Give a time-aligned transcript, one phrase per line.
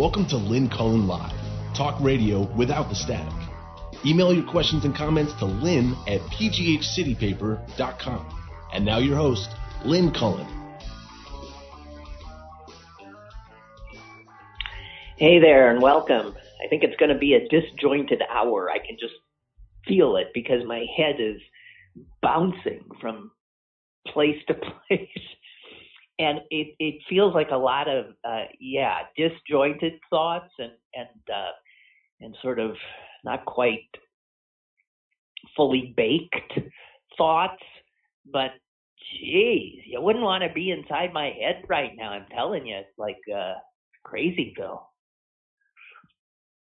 [0.00, 1.36] Welcome to Lynn Cullen Live,
[1.76, 3.34] talk radio without the static.
[4.06, 8.40] Email your questions and comments to lynn at pghcitypaper.com.
[8.72, 9.50] And now your host,
[9.84, 10.46] Lynn Cullen.
[15.18, 16.34] Hey there and welcome.
[16.64, 18.70] I think it's going to be a disjointed hour.
[18.70, 19.12] I can just
[19.86, 21.42] feel it because my head is
[22.22, 23.32] bouncing from
[24.06, 24.54] place to
[24.88, 25.08] place.
[26.20, 31.52] And it, it feels like a lot of, uh, yeah, disjointed thoughts and, and, uh,
[32.20, 32.76] and sort of
[33.24, 33.88] not quite
[35.56, 36.58] fully baked
[37.16, 37.62] thoughts,
[38.30, 38.50] but
[39.18, 42.10] geez, you wouldn't want to be inside my head right now.
[42.10, 43.54] I'm telling you, it's like uh,
[44.04, 44.86] crazy, Bill.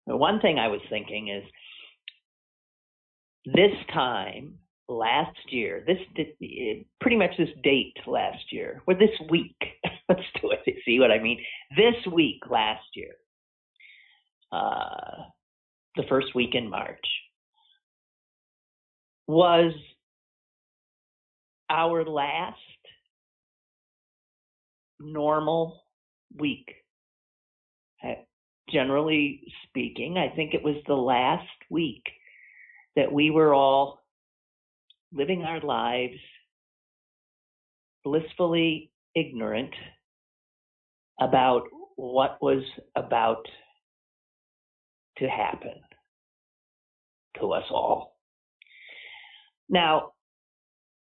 [0.06, 1.44] The one thing I was thinking is
[3.46, 5.98] this time last year, this
[7.00, 9.56] pretty much this date last year, or this week.
[10.08, 10.76] Let's do it.
[10.84, 11.40] See what I mean?
[11.76, 13.12] This week last year,
[14.52, 15.24] uh,
[15.96, 16.98] the first week in March,
[19.26, 19.72] was
[21.70, 22.58] our last
[25.00, 25.82] normal
[26.38, 26.68] week.
[28.70, 32.02] Generally speaking, I think it was the last week
[32.96, 34.03] that we were all
[35.14, 36.18] living our lives
[38.04, 39.72] blissfully ignorant
[41.20, 41.62] about
[41.96, 42.62] what was
[42.96, 43.46] about
[45.18, 45.74] to happen
[47.40, 48.16] to us all.
[49.68, 50.12] Now,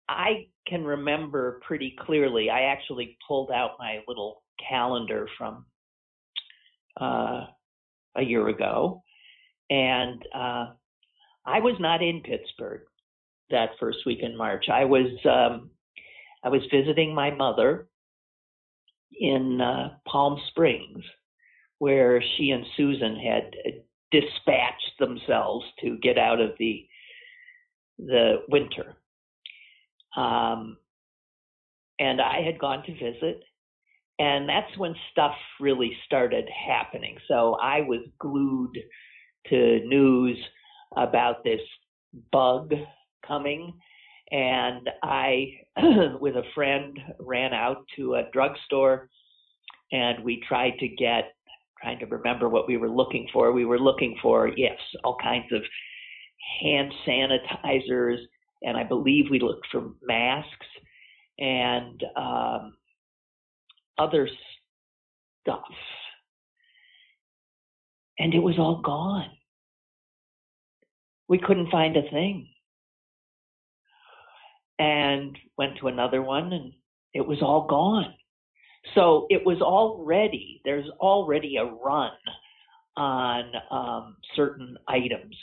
[0.10, 5.66] I can remember pretty clearly, I actually pulled out my little calendar from
[7.00, 7.48] uh,
[8.16, 9.04] a year ago,
[9.70, 10.68] and uh,
[11.46, 12.82] I was not in Pittsburgh
[13.50, 14.66] that first week in March.
[14.72, 15.70] I was um,
[16.44, 17.88] I was visiting my mother
[19.20, 21.04] in uh, Palm Springs,
[21.80, 23.54] where she and Susan had
[24.12, 26.86] dispatched themselves to get out of the
[28.00, 28.96] the winter.
[30.16, 30.78] Um,
[32.00, 33.44] and I had gone to visit,
[34.20, 37.18] and that's when stuff really started happening.
[37.28, 38.78] So I was glued
[39.50, 40.38] to news
[40.96, 41.62] about this
[42.32, 42.74] bug
[43.28, 43.74] coming.
[44.32, 45.60] And I,
[46.20, 49.10] with a friend, ran out to a drugstore
[49.92, 51.34] and we tried to get,
[51.82, 53.52] trying to remember what we were looking for.
[53.52, 55.62] We were looking for, yes, all kinds of
[56.62, 58.18] hand sanitizers,
[58.64, 60.66] and I believe we looked for masks
[61.40, 62.74] and um,
[63.98, 64.28] other
[65.42, 65.62] stuff.
[68.20, 69.30] And it was all gone.
[71.30, 72.48] We couldn't find a thing.
[74.80, 76.72] And went to another one and
[77.14, 78.14] it was all gone.
[78.96, 82.12] So it was already, there's already a run
[82.96, 85.36] on um, certain items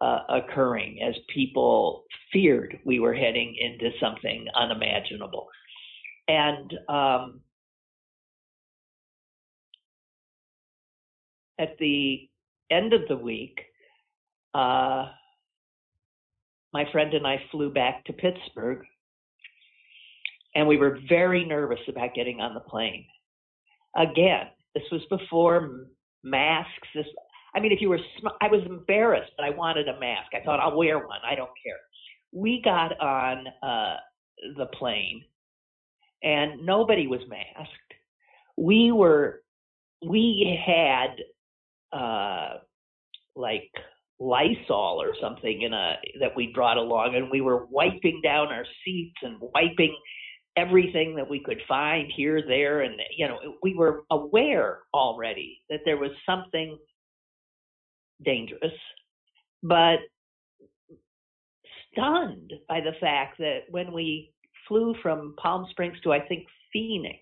[0.00, 5.48] uh, occurring as people feared we were heading into something unimaginable.
[6.28, 7.40] And um,
[11.58, 12.28] at the
[12.70, 13.60] end of the week,
[14.54, 15.06] uh,
[16.72, 18.84] my friend and I flew back to Pittsburgh,
[20.54, 23.04] and we were very nervous about getting on the plane.
[23.96, 25.86] Again, this was before
[26.22, 26.88] masks.
[26.94, 27.06] This,
[27.54, 27.98] I mean, if you were,
[28.40, 30.30] I was embarrassed, but I wanted a mask.
[30.34, 31.20] I thought I'll wear one.
[31.24, 31.78] I don't care.
[32.32, 33.96] We got on uh,
[34.56, 35.24] the plane,
[36.22, 37.72] and nobody was masked.
[38.56, 39.42] We were,
[40.06, 42.58] we had uh,
[43.34, 43.70] like
[44.20, 48.64] Lysol or something in a that we brought along, and we were wiping down our
[48.84, 49.96] seats and wiping
[50.56, 55.80] everything that we could find here, there, and you know we were aware already that
[55.84, 56.76] there was something
[58.24, 58.72] dangerous,
[59.62, 59.98] but
[61.92, 64.32] stunned by the fact that when we
[64.66, 67.20] flew from Palm Springs to I think Phoenix,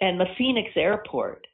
[0.00, 1.46] and the Phoenix airport,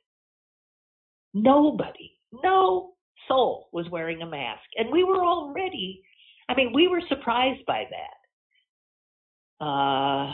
[1.32, 2.12] nobody,
[2.44, 2.92] no
[3.30, 4.62] soul was wearing a mask.
[4.76, 6.02] And we were already,
[6.48, 9.64] I mean, we were surprised by that.
[9.64, 10.32] Uh,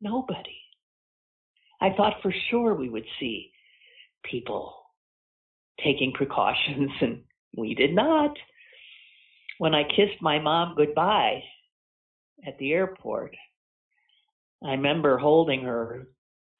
[0.00, 0.56] nobody.
[1.80, 3.52] I thought for sure we would see
[4.24, 4.74] people
[5.82, 7.22] taking precautions, and
[7.56, 8.36] we did not.
[9.58, 11.42] When I kissed my mom goodbye
[12.46, 13.36] at the airport,
[14.64, 16.08] I remember holding her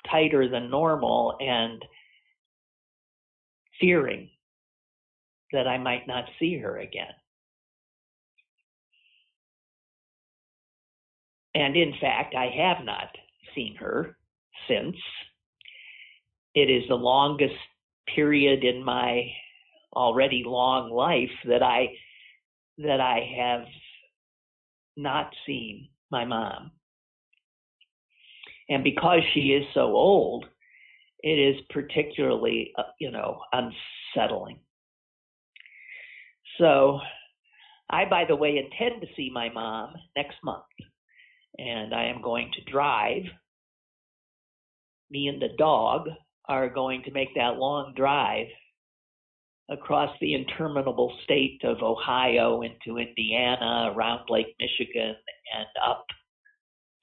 [0.08, 1.84] tighter than normal and
[3.81, 4.31] fearing
[5.52, 7.12] that I might not see her again.
[11.54, 13.08] And in fact, I have not
[13.54, 14.16] seen her
[14.68, 14.96] since.
[16.54, 17.54] it is the longest
[18.14, 19.24] period in my
[19.94, 21.88] already long life that I
[22.78, 23.66] that I have
[24.96, 26.72] not seen my mom.
[28.68, 30.46] And because she is so old,
[31.22, 34.58] it is particularly, uh, you know, unsettling.
[36.58, 37.00] So,
[37.90, 40.64] I, by the way, intend to see my mom next month.
[41.58, 43.22] And I am going to drive.
[45.10, 46.08] Me and the dog
[46.49, 48.46] are going to make that long drive
[49.70, 55.14] across the interminable state of Ohio into Indiana, around Lake Michigan,
[55.56, 56.06] and up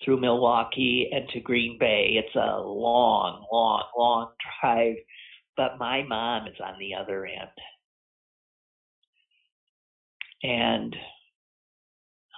[0.04, 2.20] through Milwaukee and to Green Bay.
[2.24, 4.32] It's a long, long, long
[4.62, 4.96] drive,
[5.56, 7.50] but my mom is on the other end.
[10.46, 10.96] And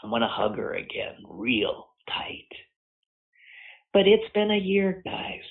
[0.01, 2.48] I'm going to hug her again, real tight.
[3.92, 5.42] But it's been a year, guys.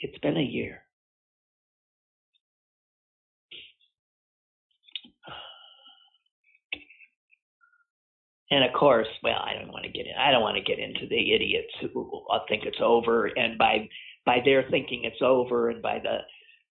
[0.00, 0.82] It's been a year.
[8.50, 10.12] And of course, well, I don't want to get in.
[10.18, 13.88] I don't want to get into the idiots who think it's over, and by
[14.26, 16.18] by their thinking it's over, and by the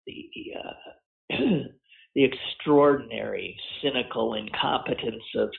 [0.07, 1.37] the uh,
[2.15, 5.51] the extraordinary cynical incompetence of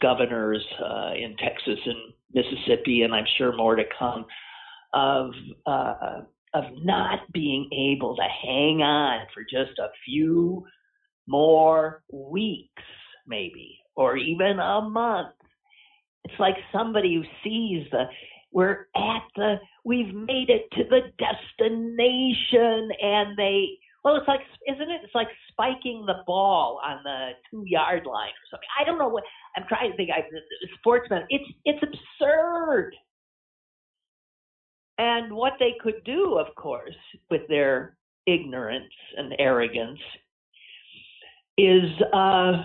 [0.00, 4.24] governors uh, in Texas and Mississippi, and I'm sure more to come,
[4.94, 5.32] of
[5.66, 6.22] uh,
[6.54, 10.64] of not being able to hang on for just a few
[11.28, 12.82] more weeks,
[13.26, 15.34] maybe, or even a month.
[16.24, 18.04] It's like somebody who sees the
[18.52, 24.90] we're at the we've made it to the destination and they well it's like isn't
[24.90, 25.00] it?
[25.04, 28.68] It's like spiking the ball on the two yard line or something.
[28.80, 29.24] I don't know what
[29.56, 30.22] i'm trying to think i
[30.78, 32.94] sportsman it's it's absurd.
[34.98, 36.94] And what they could do of course
[37.30, 40.00] with their ignorance and arrogance
[41.58, 42.64] is uh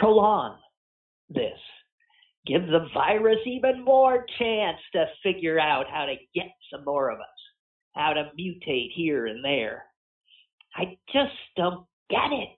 [0.00, 0.56] prolong
[1.28, 1.58] this.
[2.46, 7.20] Give the virus even more chance to figure out how to get some more of
[7.20, 7.26] us,
[7.94, 9.84] how to mutate here and there.
[10.74, 12.56] I just don't get it.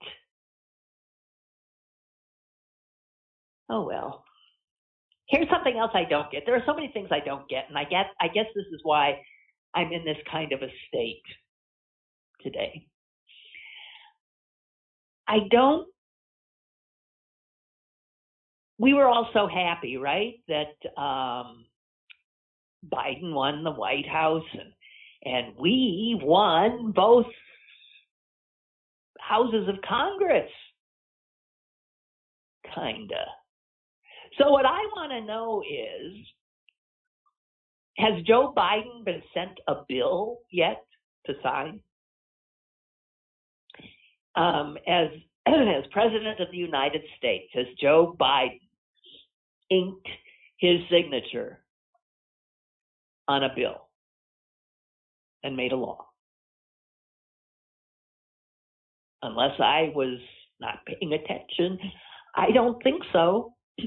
[3.71, 4.25] Oh well.
[5.29, 6.43] Here's something else I don't get.
[6.45, 8.81] There are so many things I don't get, and I get I guess this is
[8.83, 9.21] why
[9.75, 11.23] I'm in this kind of a state
[12.43, 12.87] today.
[15.27, 15.89] I don't
[18.83, 21.65] we were all so happy, right, that um,
[22.93, 24.73] Biden won the White House and
[25.25, 27.27] and we won both
[29.21, 30.51] houses of Congress.
[32.75, 33.25] Kinda.
[34.39, 36.27] So what I want to know is
[37.99, 40.83] has Joe Biden been sent a bill yet
[41.27, 41.81] to sign?
[44.35, 45.09] Um, as
[45.47, 48.61] as President of the United States, has Joe Biden
[49.71, 50.09] inked
[50.59, 51.63] his signature
[53.29, 53.89] on a bill
[55.43, 56.07] and made a law.
[59.23, 60.19] Unless I was
[60.61, 61.79] not paying attention,
[62.35, 63.55] I don't think so.
[63.79, 63.87] so,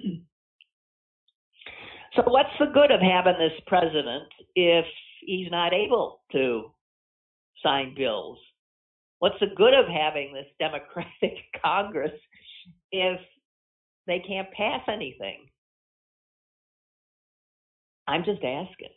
[2.25, 4.23] what's the good of having this president
[4.55, 4.85] if
[5.21, 6.71] he's not able to
[7.63, 8.37] sign bills?
[9.19, 12.11] What's the good of having this Democratic Congress
[12.91, 13.19] if
[14.07, 15.47] they can't pass anything?
[18.07, 18.89] I'm just asking.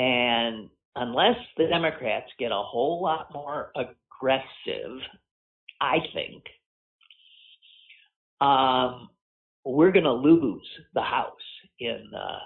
[0.00, 4.98] And unless the Democrats get a whole lot more aggressive,
[5.78, 6.42] I think,
[8.40, 9.10] um,
[9.62, 11.34] we're going to lose the House
[11.80, 12.38] in uh,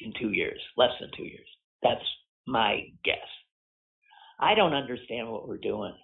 [0.00, 1.46] in two years, less than two years.
[1.80, 2.04] That's
[2.48, 3.18] my guess.
[4.40, 5.94] I don't understand what we're doing.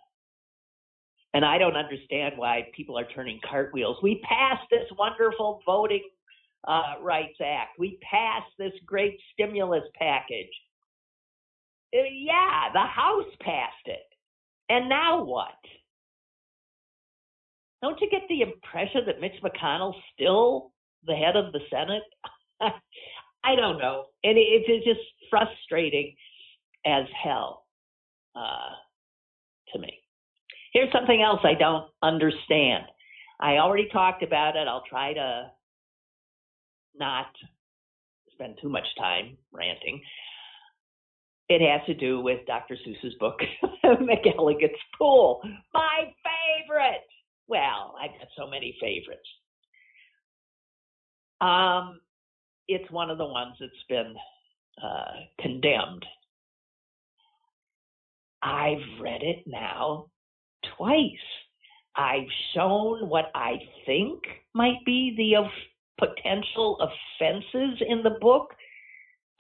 [1.35, 3.97] And I don't understand why people are turning cartwheels.
[4.05, 6.05] We passed this wonderful Voting
[6.69, 7.71] uh, Rights Act.
[7.77, 10.51] We passed this great stimulus package.
[11.95, 14.07] Uh, yeah, the House passed it.
[14.69, 15.55] And now what?
[17.83, 20.73] Don't you get the impression that Mitch McConnell's still
[21.07, 22.03] the head of the Senate?
[23.45, 24.07] I don't know.
[24.25, 25.01] And it's just
[25.31, 26.15] frustrating
[26.85, 27.65] as hell
[28.35, 28.75] uh,
[29.73, 30.01] to me.
[30.73, 32.85] Here's something else I don't understand.
[33.41, 34.67] I already talked about it.
[34.67, 35.51] I'll try to
[36.99, 37.27] not
[38.33, 40.01] spend too much time ranting.
[41.49, 42.77] It has to do with Dr.
[42.85, 43.39] Seuss's book,
[43.85, 45.41] McElligot's Pool.
[45.73, 47.07] My favorite.
[47.47, 49.29] Well, I've got so many favorites.
[51.41, 52.01] Um,
[52.67, 54.15] it's one of the ones that's been
[54.83, 56.05] uh, condemned.
[58.43, 60.07] I've read it now
[60.77, 61.11] twice.
[61.95, 63.55] I've shown what I
[63.87, 64.23] think
[64.53, 65.47] might be the
[65.99, 68.53] potential offenses in the book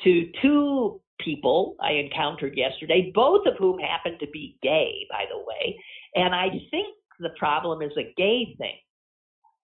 [0.04, 5.38] to two people I encountered yesterday, both of whom happen to be gay, by the
[5.38, 5.78] way.
[6.14, 6.88] And I think
[7.20, 8.76] the problem is a gay thing.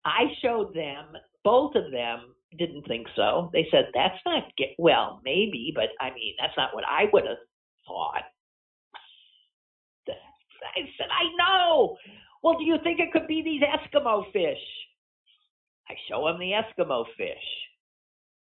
[0.05, 1.05] I showed them,
[1.43, 3.49] both of them didn't think so.
[3.53, 4.75] They said, that's not gay.
[4.77, 7.37] Well, maybe, but I mean, that's not what I would have
[7.87, 8.23] thought.
[10.75, 11.97] I said, I know.
[12.43, 14.59] Well, do you think it could be these Eskimo fish?
[15.89, 17.43] I show them the Eskimo fish.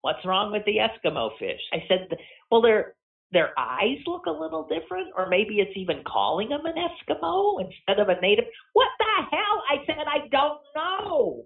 [0.02, 1.60] What's wrong with the Eskimo fish?
[1.72, 2.08] I said,
[2.50, 2.94] well, their
[3.30, 8.00] their eyes look a little different, or maybe it's even calling them an Eskimo instead
[8.00, 8.46] of a native.
[8.72, 9.62] What the hell?
[9.68, 11.44] I said, I don't know.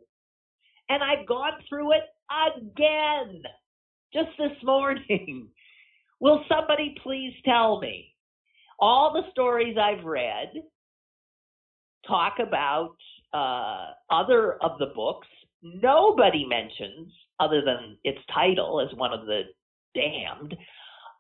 [0.89, 3.43] And I've gone through it again
[4.13, 5.49] just this morning.
[6.21, 8.15] Will somebody please tell me?
[8.79, 10.53] All the stories I've read
[12.07, 12.97] talk about
[13.33, 15.29] uh, other of the books.
[15.63, 19.43] Nobody mentions, other than its title as one of the
[19.95, 20.57] damned,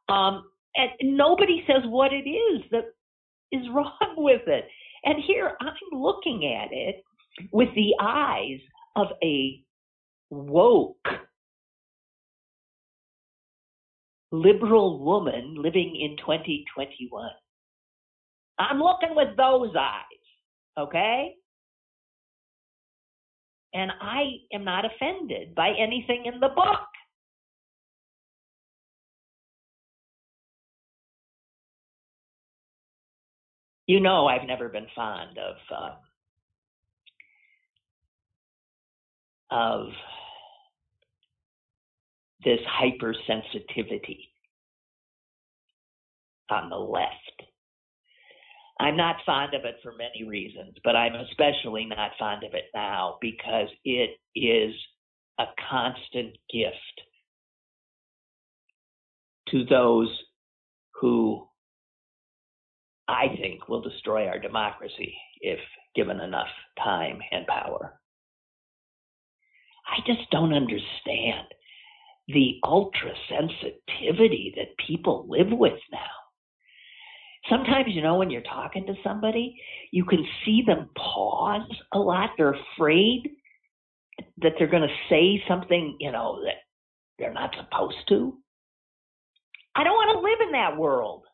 [0.08, 0.44] um,
[0.74, 2.84] and nobody says what it is that
[3.52, 4.64] is wrong with it.
[5.04, 7.02] And here I'm looking at it
[7.52, 8.60] with the eyes
[8.96, 9.62] of a
[10.30, 11.08] woke
[14.32, 17.28] liberal woman living in 2021.
[18.58, 21.34] I'm looking with those eyes, okay?
[23.74, 26.88] And I am not offended by anything in the book.
[33.86, 35.94] You know, I've never been fond of uh,
[39.50, 39.88] of
[42.44, 44.18] this hypersensitivity
[46.50, 47.51] on the left.
[48.82, 52.64] I'm not fond of it for many reasons, but I'm especially not fond of it
[52.74, 54.74] now because it is
[55.38, 57.00] a constant gift
[59.50, 60.08] to those
[61.00, 61.46] who
[63.06, 65.60] I think will destroy our democracy if
[65.94, 66.48] given enough
[66.82, 68.00] time and power.
[69.86, 71.46] I just don't understand
[72.26, 76.21] the ultra sensitivity that people live with now.
[77.48, 82.30] Sometimes, you know, when you're talking to somebody, you can see them pause a lot.
[82.36, 83.30] They're afraid
[84.38, 86.62] that they're going to say something, you know, that
[87.18, 88.38] they're not supposed to.
[89.74, 91.24] I don't want to live in that world.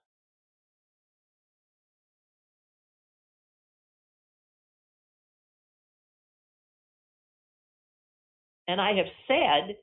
[8.66, 9.76] And I have said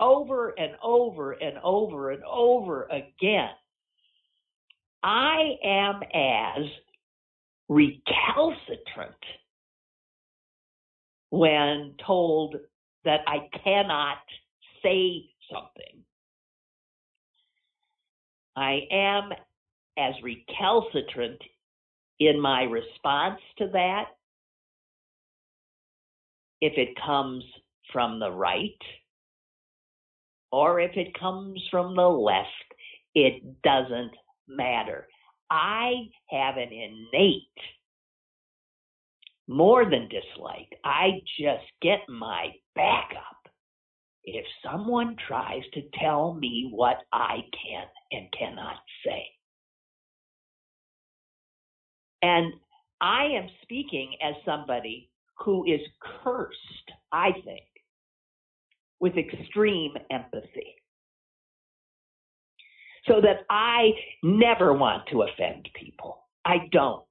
[0.00, 3.50] over and over and over and over again
[5.04, 6.64] I am as
[7.68, 9.12] recalcitrant
[11.28, 12.56] when told
[13.04, 14.16] that I cannot
[14.82, 16.02] say something.
[18.56, 19.30] I am
[19.98, 21.42] as recalcitrant
[22.18, 24.06] in my response to that
[26.62, 27.44] if it comes
[27.92, 28.70] from the right
[30.50, 32.48] or if it comes from the left,
[33.14, 34.12] it doesn't
[34.48, 35.06] matter.
[35.50, 37.42] I have an innate,
[39.46, 43.52] more than dislike, I just get my back up
[44.24, 49.26] if someone tries to tell me what I can and cannot say.
[52.22, 52.54] And
[53.02, 55.10] I am speaking as somebody
[55.44, 55.80] who is
[56.22, 57.66] cursed, I think,
[58.98, 60.73] with extreme empathy
[63.06, 63.90] so that I
[64.22, 66.24] never want to offend people.
[66.44, 67.04] I don't.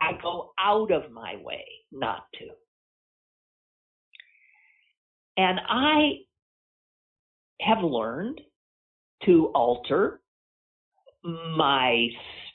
[0.00, 2.46] I go out of my way not to.
[5.36, 6.18] And I
[7.60, 8.40] have learned
[9.24, 10.20] to alter
[11.22, 12.08] my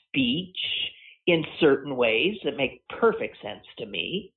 [0.08, 0.56] speech
[1.26, 4.32] in certain ways that make perfect sense to me.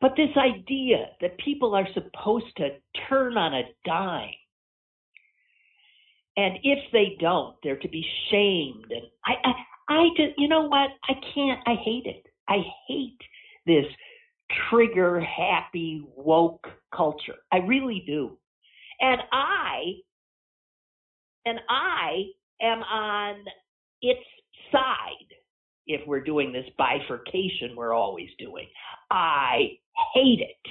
[0.00, 2.70] But this idea that people are supposed to
[3.08, 4.30] turn on a dime
[6.38, 8.86] and if they don't, they're to be shamed.
[8.90, 9.52] And I, I,
[9.88, 10.90] I just, you know what?
[11.08, 11.60] I can't.
[11.66, 12.26] I hate it.
[12.48, 13.18] I hate
[13.66, 13.84] this
[14.70, 17.34] trigger happy woke culture.
[17.52, 18.38] I really do.
[19.00, 19.94] And I,
[21.44, 22.26] and I
[22.62, 23.44] am on
[24.00, 24.20] its
[24.70, 25.34] side
[25.88, 28.68] if we're doing this bifurcation we're always doing.
[29.10, 29.70] I
[30.14, 30.70] hate it.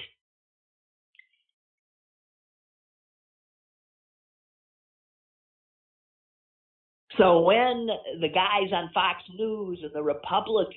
[7.17, 7.87] So when
[8.21, 10.75] the guys on Fox News and the Republicans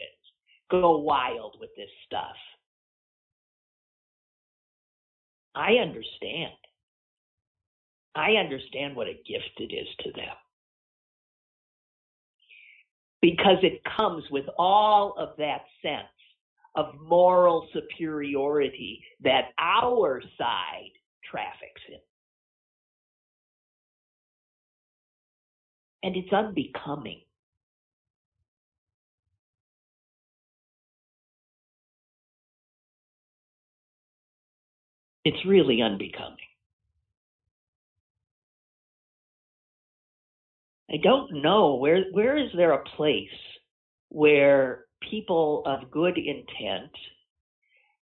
[0.71, 2.37] go wild with this stuff,
[5.55, 6.53] I understand.
[8.15, 10.35] I understand what a gift it is to them.
[13.21, 16.07] Because it comes with all of that sense
[16.75, 20.93] of moral superiority that our side
[21.31, 21.99] traffics in.
[26.03, 27.21] And it's unbecoming.
[35.25, 36.39] It's really unbecoming.
[40.91, 43.29] I don't know where where is there a place
[44.09, 46.91] where people of good intent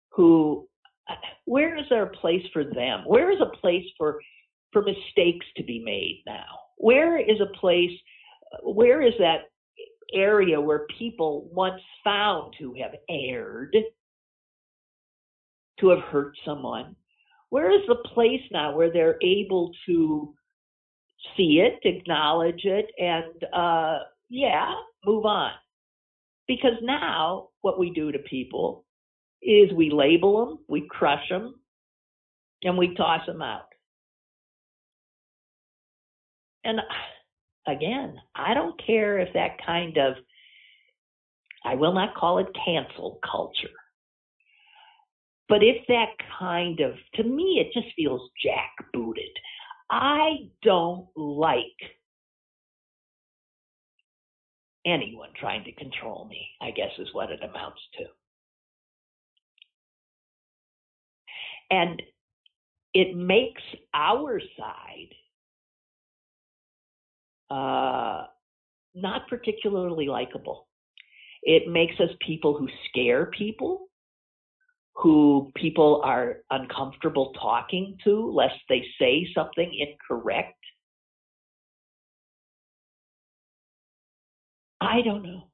[0.10, 0.68] who
[1.46, 3.04] where is there a place for them?
[3.06, 4.20] Where is a place for
[4.72, 6.65] for mistakes to be made now?
[6.78, 7.92] Where is a place
[8.64, 9.50] where is that
[10.14, 13.76] area where people once found to have erred,
[15.80, 16.96] to have hurt someone?
[17.50, 20.34] Where is the place now where they're able to
[21.36, 24.74] see it, acknowledge it, and uh, yeah,
[25.06, 25.52] move on?
[26.48, 28.86] Because now what we do to people
[29.42, 31.56] is we label them, we crush them,
[32.64, 33.68] and we toss them out.
[36.66, 40.16] And uh, again, I don't care if that kind of,
[41.64, 43.70] I will not call it cancel culture.
[45.48, 49.32] But if that kind of, to me, it just feels jackbooted.
[49.92, 51.62] I don't like
[54.86, 58.06] anyone trying to control me, I guess is what it amounts to.
[61.72, 62.02] And
[62.94, 63.62] it makes
[63.94, 65.14] our side
[67.50, 68.24] uh,
[68.94, 70.68] not particularly likable.
[71.44, 73.88] It makes us people who scare people,
[74.96, 80.56] who people are uncomfortable talking to lest they say something incorrect.
[84.82, 85.50] I don't know.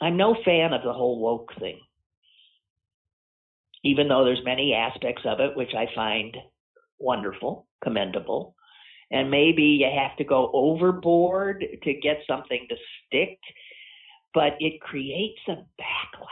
[0.00, 1.80] I'm no fan of the whole woke thing.
[3.84, 6.36] Even though there's many aspects of it which I find
[6.98, 8.54] wonderful, commendable.
[9.10, 13.38] And maybe you have to go overboard to get something to stick,
[14.34, 16.28] but it creates a backlash.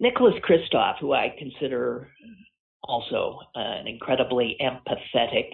[0.00, 2.10] Nicholas Kristof, who I consider
[2.84, 5.48] also an incredibly empathetic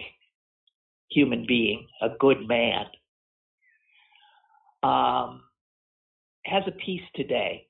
[1.09, 2.85] human being, a good man,
[4.81, 5.43] um,
[6.45, 7.67] has a piece today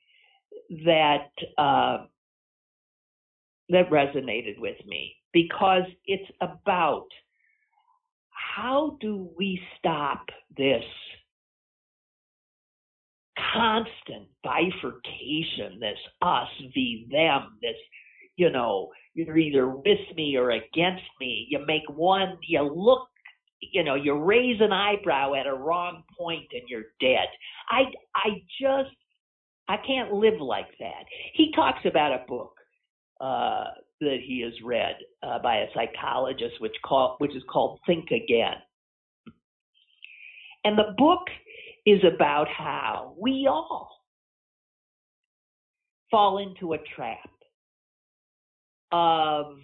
[0.86, 2.06] that uh,
[3.70, 7.08] that resonated with me because it's about
[8.30, 10.26] how do we stop
[10.58, 10.84] this
[13.54, 17.76] constant bifurcation, this us v them, this,
[18.36, 21.48] you know, you're either with me or against me.
[21.50, 23.08] You make one, you look,
[23.60, 27.28] you know, you raise an eyebrow at a wrong point and you're dead.
[27.70, 27.84] I,
[28.16, 28.96] I just,
[29.68, 31.06] I can't live like that.
[31.34, 32.54] He talks about a book
[33.24, 33.64] uh,
[34.02, 38.58] that he has read uh, by a psychologist, which call, which is called Think Again.
[40.66, 41.22] And the book
[41.86, 43.90] is about how we all
[46.12, 47.30] fall into a trap
[48.92, 49.56] of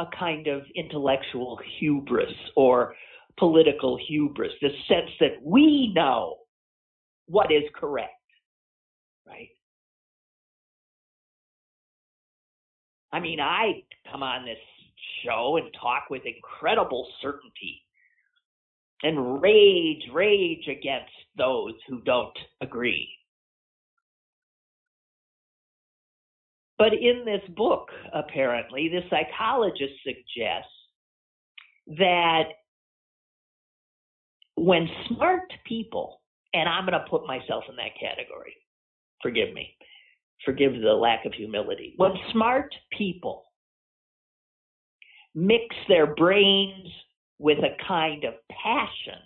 [0.00, 2.94] a kind of intellectual hubris or
[3.38, 6.38] political hubris, the sense that we know
[7.26, 8.10] what is correct,
[9.26, 9.48] right?
[13.14, 14.58] I mean, I come on this
[15.24, 17.80] show and talk with incredible certainty
[19.04, 23.08] and rage, rage against those who don't agree.
[26.76, 30.72] But in this book, apparently, the psychologist suggests
[31.98, 32.48] that
[34.56, 36.20] when smart people,
[36.52, 38.56] and I'm going to put myself in that category,
[39.22, 39.76] forgive me,
[40.44, 43.44] forgive the lack of humility, when smart people
[45.34, 46.88] mix their brains
[47.38, 49.20] with a kind of passion,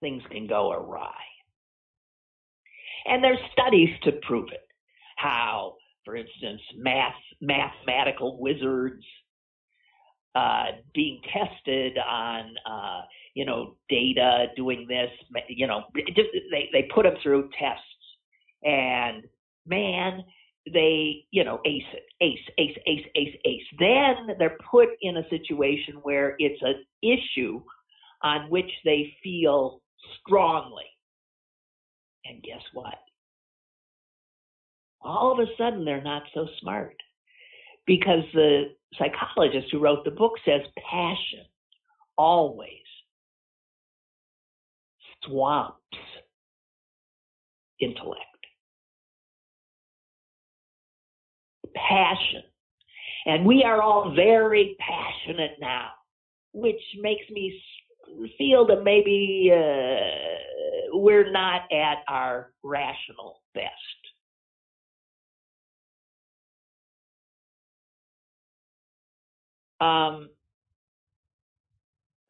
[0.00, 1.12] things can go awry.
[3.06, 4.66] And there's studies to prove it
[5.16, 9.04] how, for instance, math, mathematical wizards
[10.34, 13.02] uh, being tested on, uh,
[13.34, 15.10] you know, data, doing this,
[15.48, 17.84] you know, they, they put them through tests.
[18.64, 19.24] And
[19.66, 20.24] man,
[20.72, 23.62] they, you know, ace it, ace, ace, ace, ace, ace.
[23.78, 27.62] Then they're put in a situation where it's an issue
[28.22, 29.82] on which they feel
[30.20, 30.84] strongly.
[32.24, 32.94] And guess what?
[35.02, 36.96] All of a sudden, they're not so smart
[37.86, 41.44] because the psychologist who wrote the book says passion
[42.16, 42.70] always
[45.24, 45.76] swamps
[47.80, 48.22] intellect.
[51.74, 52.42] Passion.
[53.26, 55.90] And we are all very passionate now,
[56.52, 57.60] which makes me
[58.38, 63.70] feel that maybe uh, we're not at our rational best.
[69.80, 70.28] Um,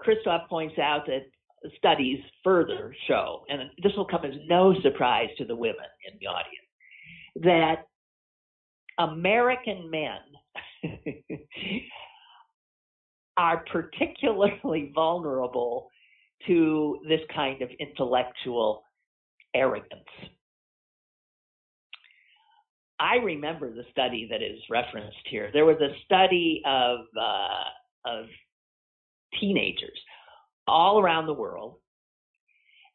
[0.01, 1.27] Kristof points out that
[1.77, 6.27] studies further show, and this will come as no surprise to the women in the
[6.27, 6.67] audience,
[7.43, 7.87] that
[8.99, 10.19] American men
[13.37, 15.89] are particularly vulnerable
[16.47, 18.85] to this kind of intellectual
[19.55, 20.05] arrogance.
[23.01, 25.51] I remember the study that is referenced here.
[25.53, 28.27] There was a study of uh, of
[29.41, 29.99] teenagers
[30.69, 31.77] all around the world,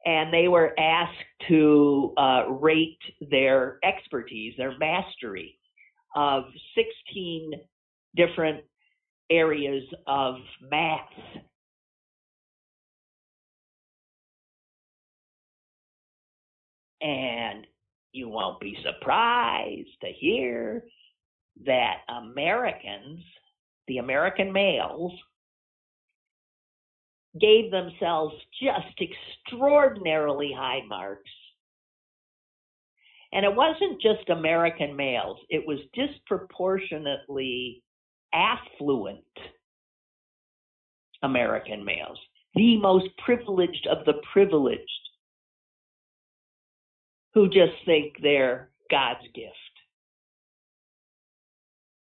[0.06, 1.18] and they were asked
[1.50, 5.59] to uh, rate their expertise, their mastery
[6.16, 6.44] of
[6.76, 7.54] 16
[8.16, 8.64] different
[9.30, 10.36] areas of
[10.72, 11.00] math.
[17.02, 17.66] And
[18.12, 20.84] you won't be surprised to hear
[21.66, 23.20] that Americans,
[23.88, 25.14] the American males,
[27.40, 29.00] gave themselves just
[29.48, 31.30] extraordinarily high marks.
[33.32, 37.84] And it wasn't just American males, it was disproportionately
[38.34, 39.24] affluent
[41.22, 42.18] American males,
[42.56, 44.82] the most privileged of the privileged,
[47.34, 49.54] who just think they're God's gift.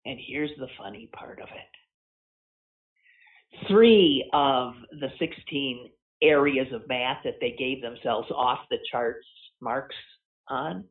[0.07, 1.73] And here's the funny part of it.
[3.69, 5.91] Three of the 16
[6.23, 9.27] areas of math that they gave themselves off the charts
[9.61, 9.95] marks
[10.49, 10.85] on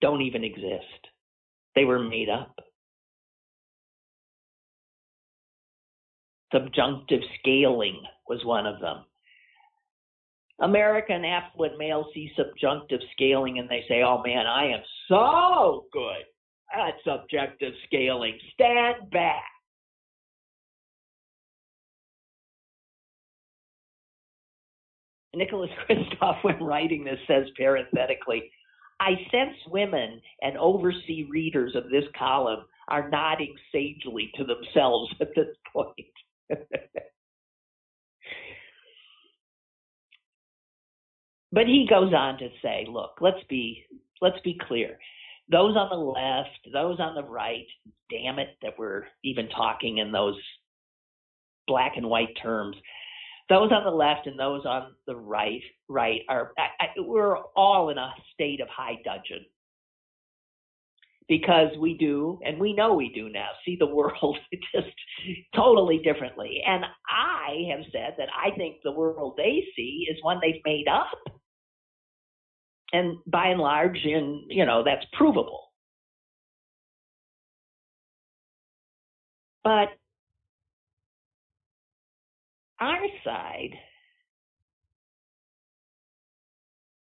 [0.00, 1.08] don't even exist.
[1.74, 2.54] They were made up.
[6.52, 9.04] Subjunctive scaling was one of them.
[10.60, 16.24] American affluent males see subjunctive scaling and they say, oh man, I am so good
[16.74, 18.38] at subjective scaling.
[18.54, 19.44] Stand back.
[25.34, 28.50] Nicholas Kristof, when writing this, says parenthetically,
[29.00, 35.34] I sense women and oversee readers of this column are nodding sagely to themselves at
[35.34, 35.96] this point.
[41.50, 43.86] but he goes on to say, look, let's be
[44.20, 44.98] let's be clear.
[45.50, 47.66] Those on the left, those on the right,
[48.10, 50.36] damn it that we're even talking in those
[51.66, 52.76] black and white terms
[53.50, 57.90] those on the left and those on the right right are I, I, we're all
[57.90, 59.44] in a state of high dudgeon.
[61.28, 64.38] Because we do and we know we do now see the world
[64.72, 64.88] just
[65.54, 66.62] totally differently.
[66.66, 70.86] And i have said that i think the world they see is one they've made
[70.88, 71.10] up.
[72.92, 75.66] And by and large in you know that's provable.
[79.64, 79.88] But
[82.80, 83.74] our side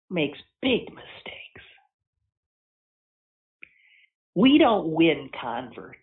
[0.10, 1.63] makes big mistakes.
[4.36, 5.99] We don't win converts.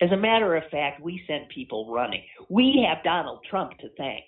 [0.00, 2.22] As a matter of fact, we send people running.
[2.48, 4.24] We have Donald Trump to thank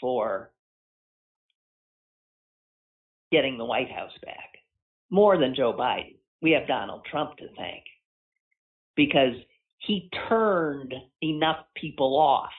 [0.00, 0.50] for
[3.30, 4.56] getting the White House back.
[5.10, 6.16] More than Joe Biden.
[6.42, 7.84] We have Donald Trump to thank
[8.96, 9.34] because
[9.78, 12.50] he turned enough people off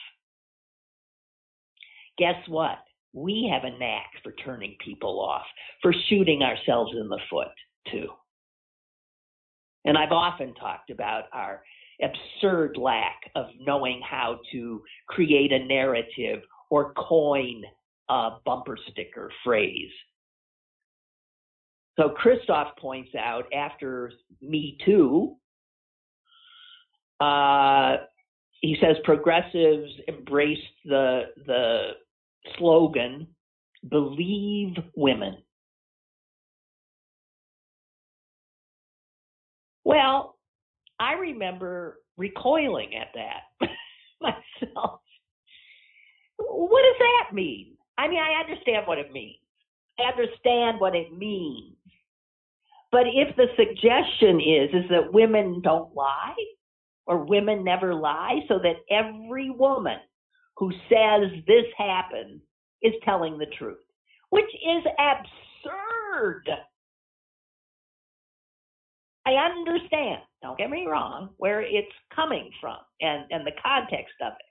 [2.21, 2.77] guess what?
[3.13, 5.45] We have a knack for turning people off,
[5.81, 7.47] for shooting ourselves in the foot,
[7.91, 8.10] too.
[9.86, 11.63] And I've often talked about our
[11.99, 17.63] absurd lack of knowing how to create a narrative or coin
[18.07, 19.91] a bumper sticker phrase.
[21.99, 25.36] So Kristof points out after Me Too,
[27.19, 27.97] uh,
[28.62, 31.91] he says progressives embraced the the
[32.58, 33.27] slogan,
[33.89, 35.38] believe women.
[39.84, 40.38] Well,
[40.99, 43.67] I remember recoiling at that
[44.21, 45.01] myself.
[46.38, 47.77] What does that mean?
[47.97, 49.38] I mean, I understand what it means.
[49.99, 51.75] I understand what it means.
[52.91, 56.36] But if the suggestion is is that women don't lie
[57.06, 59.97] or women never lie so that every woman
[60.62, 62.39] who says this happened
[62.84, 63.80] is telling the truth,
[64.30, 66.47] which is absurd.
[69.26, 74.34] I understand, don't get me wrong, where it's coming from and, and the context of
[74.34, 74.45] it.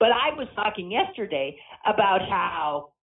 [0.00, 2.94] But I was talking yesterday about how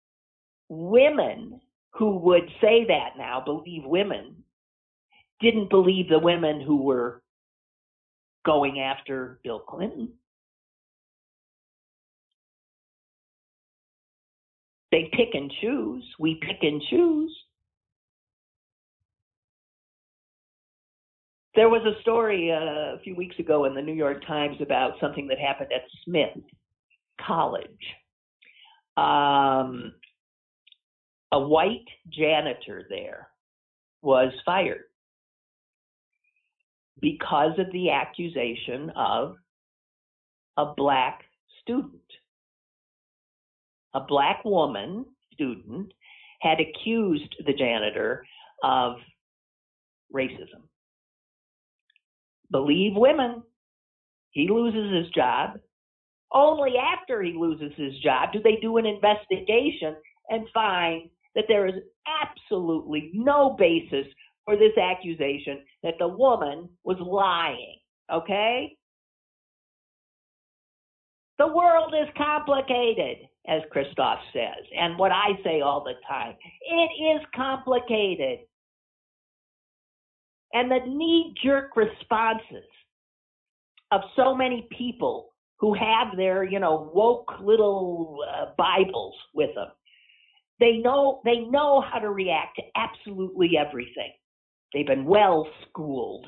[0.69, 1.61] women
[1.93, 4.43] who would say that now, believe women,
[5.41, 7.23] didn't believe the women who were
[8.49, 10.09] going after Bill Clinton.
[14.91, 16.03] They pick and choose.
[16.19, 17.37] We pick and choose.
[21.57, 24.93] There was a story uh, a few weeks ago in the New York Times about
[24.99, 26.43] something that happened at Smith
[27.21, 27.67] College.
[28.97, 29.93] Um,
[31.33, 33.29] a white janitor there
[34.01, 34.85] was fired
[37.01, 39.37] because of the accusation of
[40.57, 41.23] a black
[41.63, 41.95] student.
[43.95, 45.93] A black woman student
[46.41, 48.25] had accused the janitor
[48.63, 48.97] of
[50.15, 50.63] racism.
[52.51, 53.43] Believe women,
[54.31, 55.59] he loses his job.
[56.33, 59.97] Only after he loses his job do they do an investigation
[60.29, 61.75] and find that there is
[62.23, 64.07] absolutely no basis
[64.49, 67.77] for this accusation that the woman was lying.
[68.11, 68.75] Okay?
[71.39, 76.35] The world is complicated, as Kristof says, and what I say all the time.
[76.63, 78.39] It is complicated.
[80.55, 82.65] And the knee jerk responses
[83.91, 89.69] of so many people who have their, you know, woke little uh, Bibles with them
[90.61, 94.11] they know they know how to react to absolutely everything.
[94.72, 96.26] They've been well schooled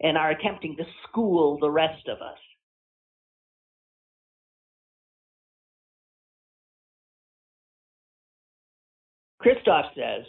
[0.00, 2.38] and are attempting to school the rest of us.
[9.42, 10.24] Kristof says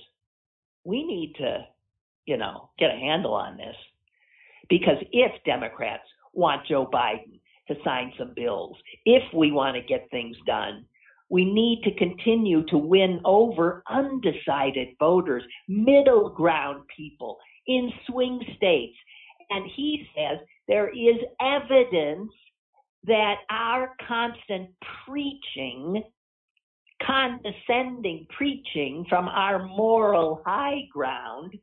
[0.84, 1.66] we need to,
[2.26, 3.76] you know, get a handle on this
[4.70, 10.08] because if Democrats want Joe Biden to sign some bills, if we want to get
[10.12, 10.86] things done,
[11.30, 17.38] we need to continue to win over undecided voters, middle ground people
[17.68, 18.96] in swing states.
[19.50, 22.32] And he says there is evidence
[23.06, 24.70] that our constant
[25.06, 26.04] preaching,
[27.06, 31.54] condescending preaching from our moral high ground,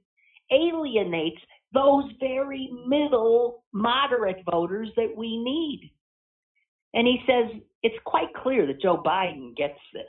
[0.50, 1.40] alienates
[1.72, 5.90] those very middle moderate voters that we need.
[6.94, 10.02] And he says it's quite clear that Joe Biden gets this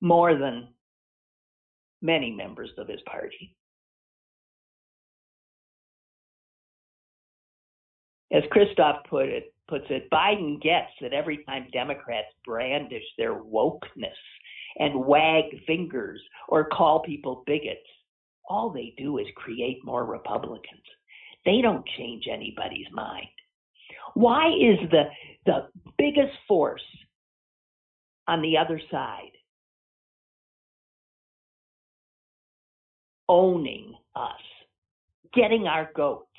[0.00, 0.68] more than
[2.02, 3.56] many members of his party.
[8.32, 14.20] As Kristof put it, puts it, Biden gets that every time Democrats brandish their wokeness
[14.78, 17.78] and wag fingers or call people bigots,
[18.48, 20.82] all they do is create more Republicans.
[21.46, 23.26] They don't change anybody's mind.
[24.16, 25.02] Why is the,
[25.44, 26.80] the biggest force
[28.26, 29.32] on the other side
[33.28, 34.40] owning us,
[35.34, 36.30] getting our goats?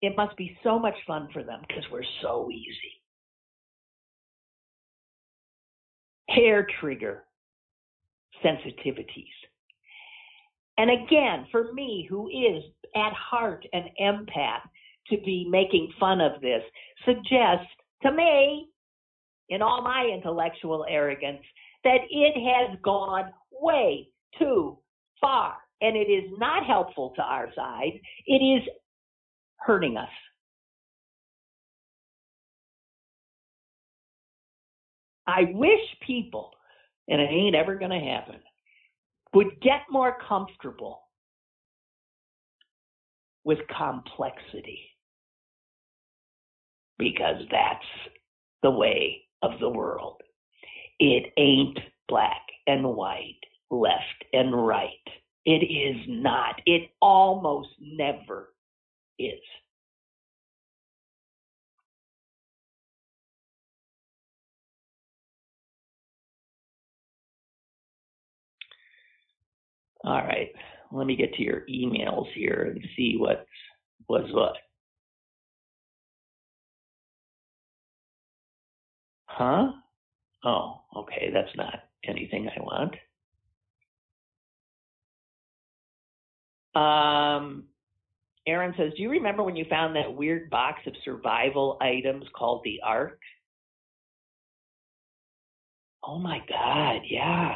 [0.00, 3.02] It must be so much fun for them because we're so easy.
[6.28, 7.24] Hair trigger
[8.44, 9.26] sensitivities.
[10.76, 12.62] And again, for me, who is
[12.94, 14.60] at heart an empath,
[15.10, 16.62] to be making fun of this
[17.04, 17.66] suggests
[18.02, 18.68] to me,
[19.48, 21.42] in all my intellectual arrogance,
[21.84, 24.78] that it has gone way too
[25.20, 25.56] far.
[25.80, 28.00] And it is not helpful to our side.
[28.26, 28.62] It is
[29.56, 30.08] hurting us.
[35.26, 36.50] I wish people,
[37.06, 38.40] and it ain't ever going to happen,
[39.34, 41.02] would get more comfortable
[43.44, 44.80] with complexity
[46.98, 47.84] because that's
[48.62, 50.20] the way of the world.
[50.98, 54.90] It ain't black and white, left and right.
[55.44, 56.60] It is not.
[56.66, 58.52] It almost never
[59.18, 59.40] is.
[70.04, 70.50] All right.
[70.92, 73.46] Let me get to your emails here and see what
[74.08, 74.56] was what.
[79.38, 79.68] Huh?
[80.44, 81.30] Oh, okay.
[81.32, 82.94] That's not anything I want.
[86.74, 87.64] Um,
[88.48, 92.62] Aaron says, Do you remember when you found that weird box of survival items called
[92.64, 93.20] the Ark?
[96.04, 97.52] Oh my God, yeah.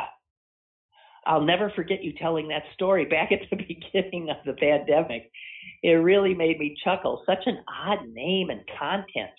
[1.26, 3.56] I'll never forget you telling that story back at the
[3.92, 5.32] beginning of the pandemic.
[5.82, 7.24] It really made me chuckle.
[7.26, 9.30] Such an odd name and content.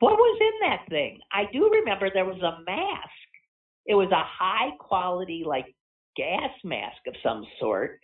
[0.00, 1.20] What was in that thing?
[1.32, 3.10] I do remember there was a mask.
[3.86, 5.66] It was a high quality, like
[6.16, 8.00] gas mask of some sort.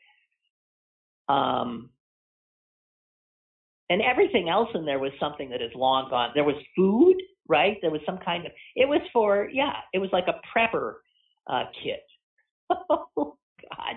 [1.29, 1.91] Um,
[3.89, 6.31] and everything else in there was something that is long gone.
[6.35, 7.17] There was food,
[7.49, 7.77] right?
[7.81, 8.53] There was some kind of.
[8.75, 9.75] It was for yeah.
[9.93, 10.95] It was like a prepper
[11.47, 12.03] uh, kit.
[12.91, 13.97] oh God.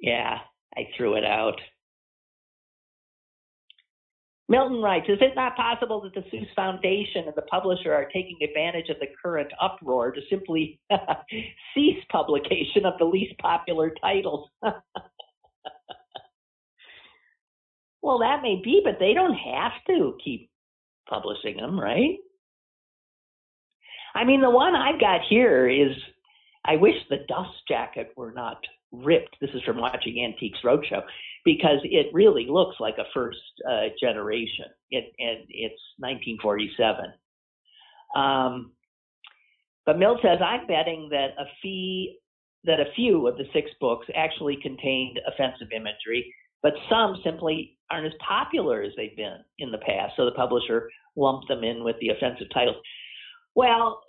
[0.00, 0.38] Yeah,
[0.76, 1.60] I threw it out.
[4.50, 8.36] Milton writes, is it not possible that the Seuss Foundation and the publisher are taking
[8.42, 10.80] advantage of the current uproar to simply
[11.74, 14.48] cease publication of the least popular titles?
[18.02, 20.50] well, that may be, but they don't have to keep
[21.08, 22.16] publishing them, right?
[24.16, 25.92] I mean, the one I've got here is
[26.64, 28.58] I wish the dust jacket were not
[28.90, 29.36] ripped.
[29.40, 31.02] This is from watching Antiques Roadshow
[31.44, 34.66] because it really looks like a first uh, generation.
[34.90, 37.12] It, and it's 1947.
[38.16, 38.72] Um,
[39.86, 42.18] but Mill says I'm betting that a fee
[42.64, 48.06] that a few of the six books actually contained offensive imagery, but some simply aren't
[48.06, 50.12] as popular as they've been in the past.
[50.16, 52.76] So the publisher lumped them in with the offensive titles.
[53.54, 54.02] Well,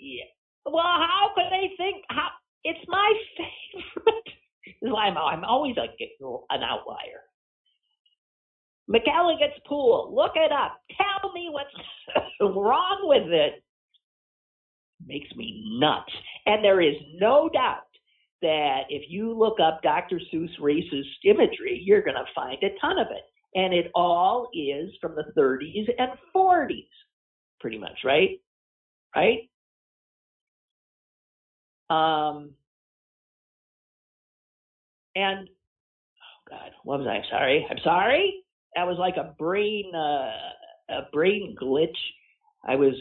[0.00, 0.24] yeah.
[0.64, 2.04] well, how could they think?
[2.08, 2.28] How
[2.64, 4.37] it's my favorite.
[4.80, 7.22] This is why I'm, I'm always like an outlier.
[8.90, 10.12] McElligot's pool.
[10.14, 10.80] Look it up.
[10.96, 11.70] Tell me what's
[12.40, 13.62] wrong with it.
[15.06, 16.12] Makes me nuts.
[16.46, 17.82] And there is no doubt
[18.42, 20.20] that if you look up Dr.
[20.32, 23.22] Seuss racist imagery, you're going to find a ton of it.
[23.54, 26.88] And it all is from the 30s and 40s,
[27.60, 28.40] pretty much, right?
[29.16, 29.48] Right?
[31.90, 32.50] Um,
[35.14, 37.22] and oh god, what was I?
[37.30, 37.66] Sorry.
[37.70, 38.44] I'm sorry.
[38.74, 41.88] That was like a brain uh, a brain glitch.
[42.66, 42.94] I was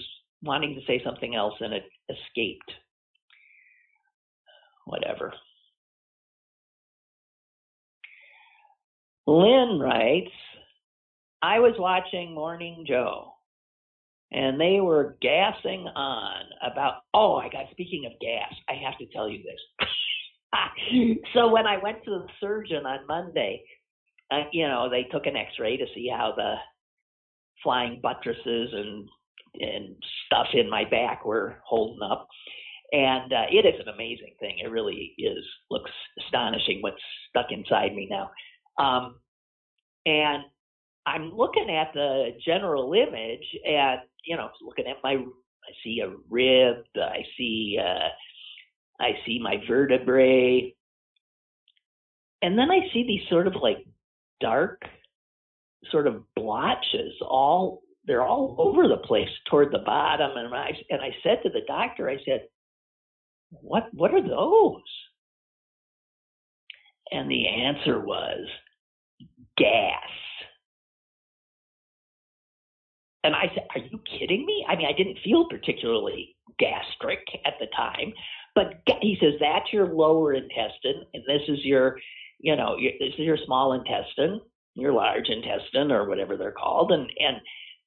[0.43, 2.71] wanting to say something else and it escaped.
[4.85, 5.33] Whatever.
[9.25, 10.31] Lynn writes,
[11.41, 13.33] I was watching Morning Joe
[14.31, 19.05] and they were gassing on about, oh, I got, speaking of gas, I have to
[19.07, 19.89] tell you this.
[21.33, 23.63] so when I went to the surgeon on Monday,
[24.31, 26.55] uh, you know, they took an X-ray to see how the
[27.63, 29.07] flying buttresses and
[29.59, 32.27] and stuff in my back were holding up.
[32.91, 34.59] And uh, it is an amazing thing.
[34.63, 35.43] It really is.
[35.71, 38.29] Looks astonishing what's stuck inside me now.
[38.77, 39.15] Um,
[40.05, 40.43] and
[41.05, 46.13] I'm looking at the general image, and you know, looking at my, I see a
[46.29, 48.09] rib, I see uh,
[48.99, 50.73] I see my vertebrae.
[52.41, 53.85] And then I see these sort of like
[54.39, 54.83] dark
[55.91, 60.31] sort of blotches all they're all over the place toward the bottom.
[60.37, 62.47] And I and I said to the doctor I said
[63.49, 64.81] what what are those?
[67.11, 68.47] And the answer was
[69.57, 70.09] gas.
[73.23, 74.65] And I said are you kidding me?
[74.67, 78.13] I mean I didn't feel particularly gastric at the time
[78.57, 81.99] but he says that's your lower intestine, and this is your,
[82.39, 84.41] you know, your, this is your small intestine,
[84.73, 87.37] your large intestine, or whatever they're called, and and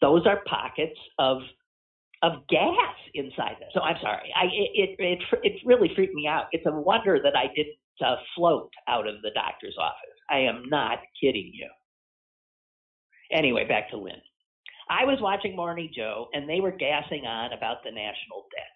[0.01, 1.39] those are pockets of
[2.23, 3.69] of gas inside them.
[3.75, 6.45] So I'm sorry, I it it it, really freaked me out.
[6.53, 7.75] It's a wonder that I didn't
[8.07, 10.17] uh, float out of the doctor's office.
[10.31, 11.69] I am not kidding you.
[13.33, 14.23] Anyway, back to Lynn.
[14.89, 18.70] I was watching Morning Joe, and they were gassing on about the national debt.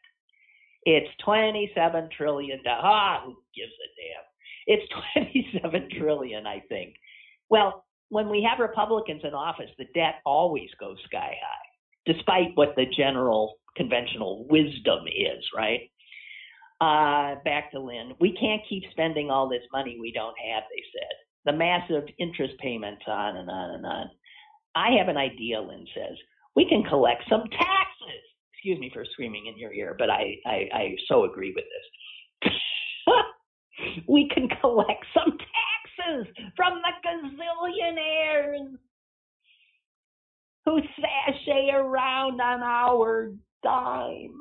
[0.84, 2.60] It's 27 trillion.
[2.66, 4.24] Ah, who gives a damn?
[4.66, 4.92] It's
[5.62, 6.94] 27 trillion, I think.
[7.48, 12.74] Well, when we have Republicans in office, the debt always goes sky high, despite what
[12.76, 15.90] the general conventional wisdom is, right?
[16.80, 18.14] Uh, back to Lynn.
[18.20, 21.14] We can't keep spending all this money we don't have, they said.
[21.46, 24.10] The massive interest payments on and on and on.
[24.74, 26.16] I have an idea, Lynn says.
[26.56, 28.24] We can collect some taxes
[28.64, 32.52] excuse me for screaming in your ear, but I, I, I so agree with this.
[34.08, 38.78] We can collect some taxes from the gazillionaires
[40.64, 44.38] who sashay around on our dime.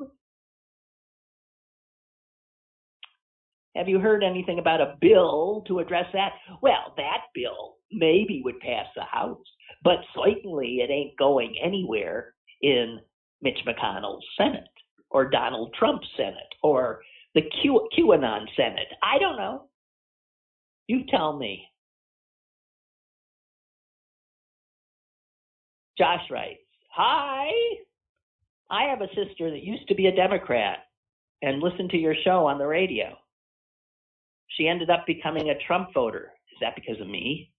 [3.76, 6.32] Have you heard anything about a bill to address that?
[6.62, 9.44] Well, that bill maybe would pass the House,
[9.82, 13.00] but certainly it ain't going anywhere in
[13.44, 14.64] Mitch McConnell's Senate
[15.10, 17.00] or Donald Trump's Senate or
[17.34, 18.88] the Q- QAnon Senate.
[19.02, 19.68] I don't know.
[20.88, 21.68] You tell me.
[25.96, 27.50] Josh writes, Hi.
[28.70, 30.78] I have a sister that used to be a Democrat
[31.42, 33.16] and listened to your show on the radio.
[34.56, 36.32] She ended up becoming a Trump voter.
[36.52, 37.52] Is that because of me?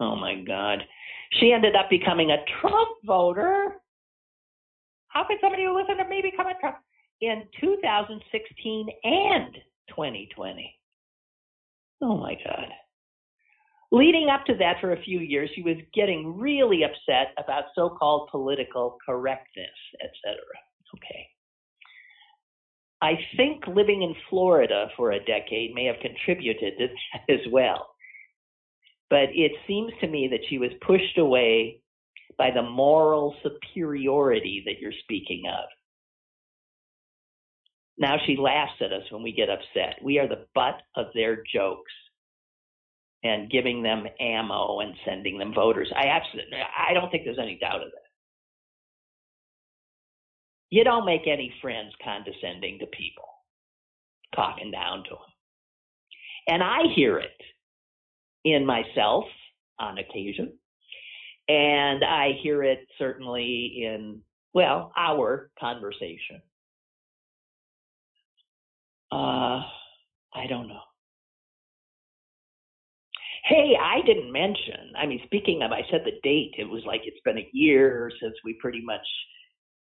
[0.00, 0.78] Oh my God.
[1.38, 3.74] She ended up becoming a Trump voter.
[5.10, 6.78] How could somebody who listened to me become a Trump?
[7.20, 9.54] In 2016 and
[9.90, 10.74] 2020.
[12.02, 12.68] Oh my God.
[13.92, 17.90] Leading up to that for a few years, she was getting really upset about so
[17.90, 20.38] called political correctness, etc.
[20.96, 21.26] Okay.
[23.02, 27.88] I think living in Florida for a decade may have contributed to that as well.
[29.08, 31.79] But it seems to me that she was pushed away
[32.40, 35.68] by the moral superiority that you're speaking of.
[37.98, 39.96] Now she laughs at us when we get upset.
[40.02, 41.92] We are the butt of their jokes
[43.22, 45.92] and giving them ammo and sending them voters.
[45.94, 48.08] I absolutely, I don't think there's any doubt of that.
[50.70, 53.28] You don't make any friends condescending to people,
[54.34, 55.18] talking down to them.
[56.46, 57.38] And I hear it
[58.46, 59.24] in myself
[59.78, 60.54] on occasion.
[61.50, 64.20] And I hear it certainly in,
[64.54, 66.40] well, our conversation.
[69.10, 69.58] Uh,
[70.32, 70.82] I don't know.
[73.46, 77.00] Hey, I didn't mention, I mean, speaking of, I said the date, it was like
[77.04, 79.04] it's been a year since we pretty much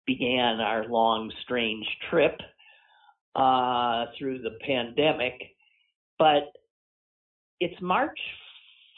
[0.07, 2.39] began our long, strange trip
[3.35, 5.41] uh, through the pandemic.
[6.19, 6.53] But
[7.61, 8.21] it's March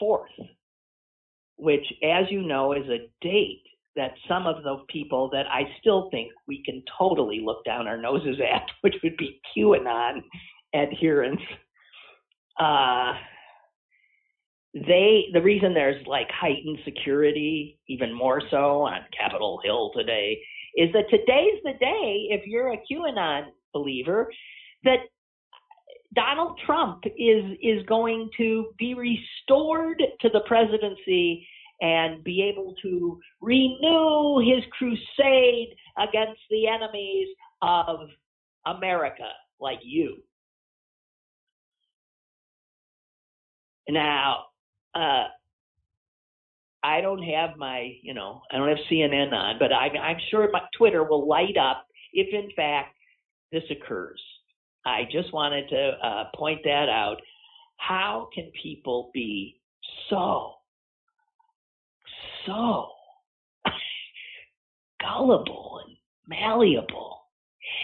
[0.01, 0.25] 4th,
[1.59, 3.63] which, as you know, is a date
[3.95, 7.97] that some of the people that I still think we can totally look down our
[7.97, 10.21] noses at, which would be QAnon
[10.73, 11.43] adherents.
[12.59, 13.13] Uh,
[14.73, 20.39] they the reason there's like heightened security, even more so on Capitol Hill today,
[20.75, 24.29] is that today's the day, if you're a QAnon believer,
[24.83, 24.99] that
[26.15, 31.47] Donald Trump is is going to be restored to the presidency
[31.81, 37.27] and be able to renew his crusade against the enemies
[37.61, 38.09] of
[38.65, 39.29] America,
[39.59, 40.17] like you.
[43.87, 44.45] Now,
[44.93, 45.25] uh,
[46.83, 50.49] I don't have my, you know, I don't have CNN on, but I'm, I'm sure
[50.51, 52.95] my Twitter will light up if, in fact,
[53.51, 54.21] this occurs.
[54.85, 57.17] I just wanted to uh, point that out.
[57.77, 59.59] How can people be
[60.09, 60.53] so,
[62.45, 62.87] so
[65.01, 65.95] gullible and
[66.27, 67.17] malleable?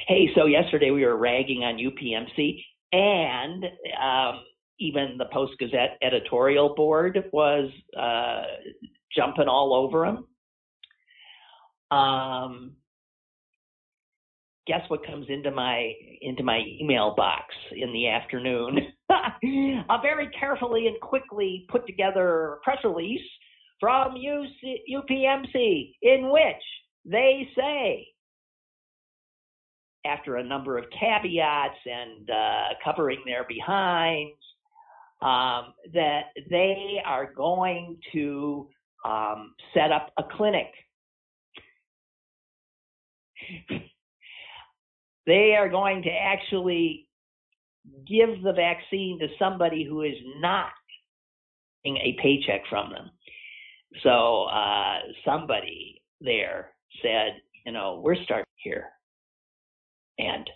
[0.08, 3.66] Hey, so yesterday we were ragging on UPMC, and
[4.02, 4.42] um,
[4.80, 8.44] even the Post Gazette editorial board was uh,
[9.16, 10.26] jumping all over him.
[11.92, 12.74] Um,
[14.68, 15.92] guess what comes into my
[16.22, 18.80] into my email box in the afternoon?
[19.10, 23.22] a very carefully and quickly put together press release
[23.80, 26.64] from UC, UPMC in which
[27.06, 28.08] they say
[30.06, 34.38] after a number of caveats and uh, covering their behinds
[35.22, 38.68] um, that they are going to
[39.06, 40.72] um, set up a clinic.
[45.26, 47.08] They are going to actually
[48.08, 50.72] give the vaccine to somebody who is not
[51.84, 53.12] getting a paycheck from them.
[54.04, 56.72] So uh, somebody there
[57.02, 58.86] said, you know, we're starting here.
[60.18, 60.50] And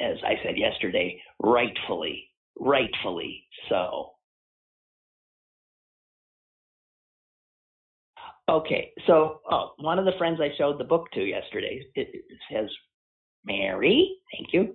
[0.00, 2.28] as I said yesterday, rightfully
[2.58, 4.10] rightfully so.
[8.48, 12.08] Okay, so oh, one of the friends I showed the book to yesterday it,
[12.52, 12.68] says,
[13.46, 14.74] Mary, thank you.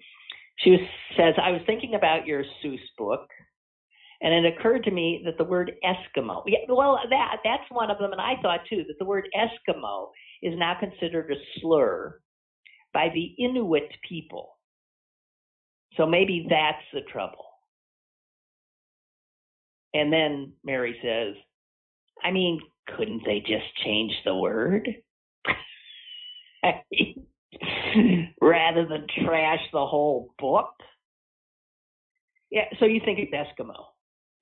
[0.59, 0.80] She was,
[1.18, 3.28] says, I was thinking about your Seuss book,
[4.22, 7.99] and it occurred to me that the word Eskimo, yeah, well, that that's one of
[7.99, 10.09] them, and I thought too that the word Eskimo
[10.41, 12.20] is now considered a slur
[12.93, 14.57] by the Inuit people.
[15.97, 17.45] So maybe that's the trouble
[19.93, 21.36] And then Mary says,
[22.24, 22.61] I mean,
[22.97, 24.88] couldn't they just change the word?
[28.41, 30.74] Rather than trash the whole book?
[32.51, 33.76] Yeah, so you think it's Eskimo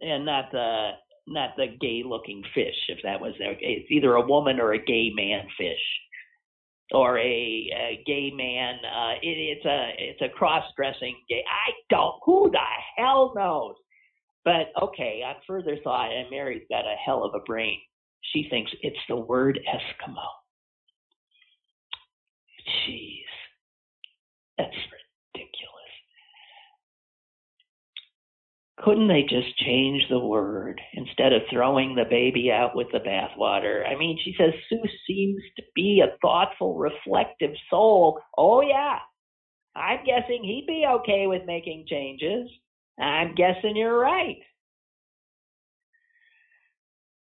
[0.01, 0.91] and not the
[1.28, 3.55] not the gay looking fish, if that was there.
[3.59, 5.80] It's either a woman or a gay man fish.
[6.91, 8.76] Or a, a gay man.
[8.86, 11.43] Uh, it, it's a it's a cross dressing gay.
[11.49, 12.13] I don't.
[12.26, 12.59] Who the
[12.95, 13.74] hell knows?
[14.43, 17.80] But okay, on further thought, and Mary's got a hell of a brain.
[18.34, 20.28] She thinks it's the word Eskimo.
[22.68, 23.22] Jeez.
[24.57, 24.76] That's
[25.34, 25.76] ridiculous.
[28.78, 33.88] Couldn't they just change the word instead of throwing the baby out with the bathwater?
[33.88, 38.20] I mean, she says Seuss seems to be a thoughtful, reflective soul.
[38.38, 38.97] Oh, yeah.
[39.76, 42.49] I'm guessing he'd be okay with making changes.
[42.99, 44.38] I'm guessing you're right.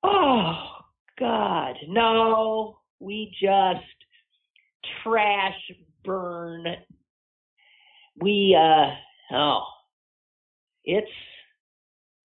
[0.03, 0.55] Oh,
[1.19, 1.75] God.
[1.89, 3.85] No, we just
[5.03, 5.73] trash
[6.05, 6.65] burn.
[8.21, 9.65] We, uh, oh,
[10.85, 11.11] it's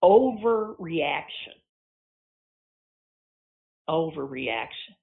[0.02, 1.56] overreaction.
[3.88, 4.96] Overreaction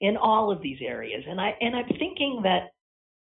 [0.00, 1.24] in all of these areas.
[1.28, 2.72] And I, and I'm thinking that,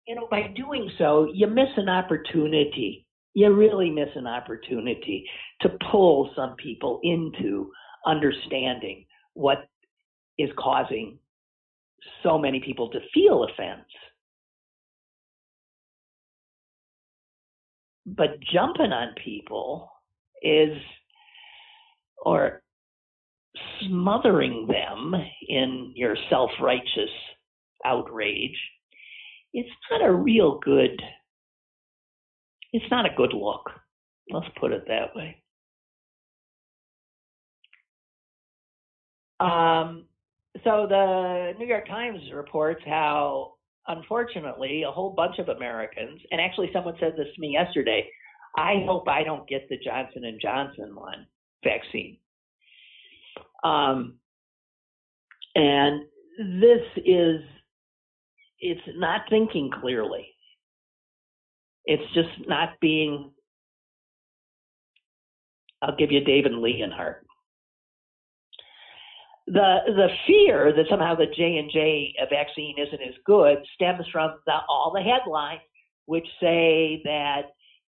[0.06, 3.06] you know, by doing so, you miss an opportunity
[3.36, 5.28] you really miss an opportunity
[5.60, 7.70] to pull some people into
[8.06, 9.68] understanding what
[10.38, 11.18] is causing
[12.22, 13.86] so many people to feel offense.
[18.06, 19.90] But jumping on people
[20.42, 20.76] is,
[22.24, 22.62] or
[23.80, 25.14] smothering them
[25.48, 27.10] in your self righteous
[27.84, 28.56] outrage,
[29.52, 31.00] it's not a real good
[32.76, 33.70] it's not a good look.
[34.30, 35.42] Let's put it that way.
[39.40, 40.04] Um,
[40.64, 43.54] so the New York Times reports how,
[43.88, 48.08] unfortunately, a whole bunch of Americans, and actually someone said this to me yesterday.
[48.56, 51.26] I hope I don't get the Johnson and Johnson one
[51.62, 52.16] vaccine.
[53.64, 54.14] Um,
[55.54, 56.02] and
[56.38, 57.40] this is,
[58.60, 60.26] it's not thinking clearly.
[61.84, 63.30] It's just not being.
[65.82, 67.25] I'll give you David Leonhardt.
[69.46, 74.38] The the fear that somehow the J and J vaccine isn't as good stems from
[74.44, 75.60] the, all the headlines
[76.06, 77.42] which say that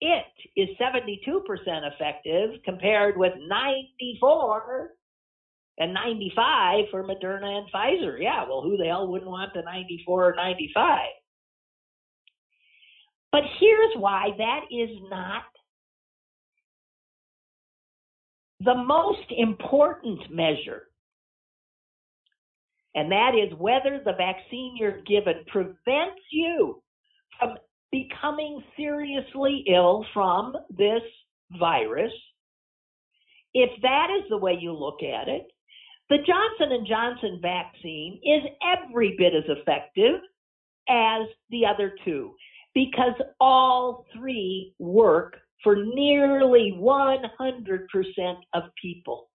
[0.02, 0.26] it
[0.56, 1.20] is 72%
[1.58, 4.90] effective compared with 94
[5.80, 8.18] and 95 for Moderna and Pfizer.
[8.20, 11.00] Yeah, well, who the hell wouldn't want the 94 or 95?
[13.32, 15.44] But here's why that is not
[18.60, 20.84] the most important measure.
[22.96, 26.82] And that is whether the vaccine you're given prevents you
[27.40, 27.58] from
[27.92, 31.02] becoming seriously ill from this
[31.60, 32.14] virus.
[33.54, 35.48] If that is the way you look at it,
[36.10, 40.20] the Johnson and Johnson vaccine is every bit as effective
[40.90, 42.36] as the other two
[42.74, 49.30] because all three work for nearly 100% of people.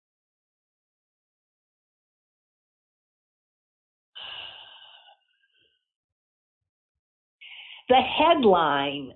[7.89, 9.13] The headline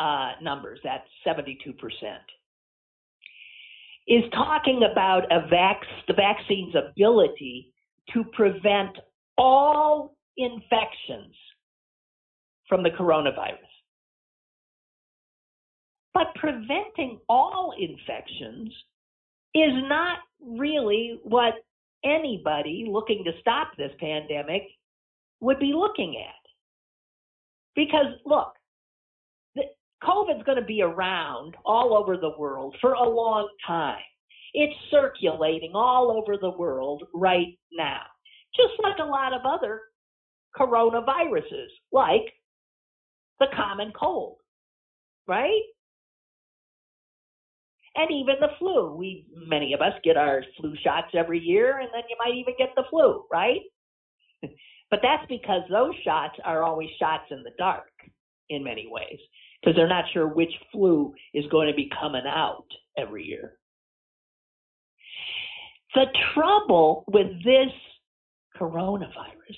[0.00, 1.56] uh, numbers, that's 72%,
[4.08, 7.72] is talking about vac- the vaccine's ability
[8.12, 8.96] to prevent
[9.38, 11.34] all infections
[12.68, 13.58] from the coronavirus.
[16.14, 18.72] But preventing all infections
[19.54, 21.54] is not really what
[22.04, 24.62] anybody looking to stop this pandemic
[25.40, 26.45] would be looking at.
[27.76, 28.54] Because look,
[30.02, 34.02] COVID's going to be around all over the world for a long time.
[34.54, 38.02] It's circulating all over the world right now,
[38.54, 39.82] just like a lot of other
[40.58, 42.32] coronaviruses, like
[43.38, 44.38] the common cold,
[45.26, 45.62] right?
[47.96, 48.94] And even the flu.
[48.94, 52.54] We many of us get our flu shots every year, and then you might even
[52.58, 53.60] get the flu, right?
[54.90, 57.90] but that's because those shots are always shots in the dark
[58.48, 59.18] in many ways,
[59.60, 62.66] because they're not sure which flu is going to be coming out
[62.96, 63.58] every year.
[65.94, 67.72] The trouble with this
[68.60, 69.56] coronavirus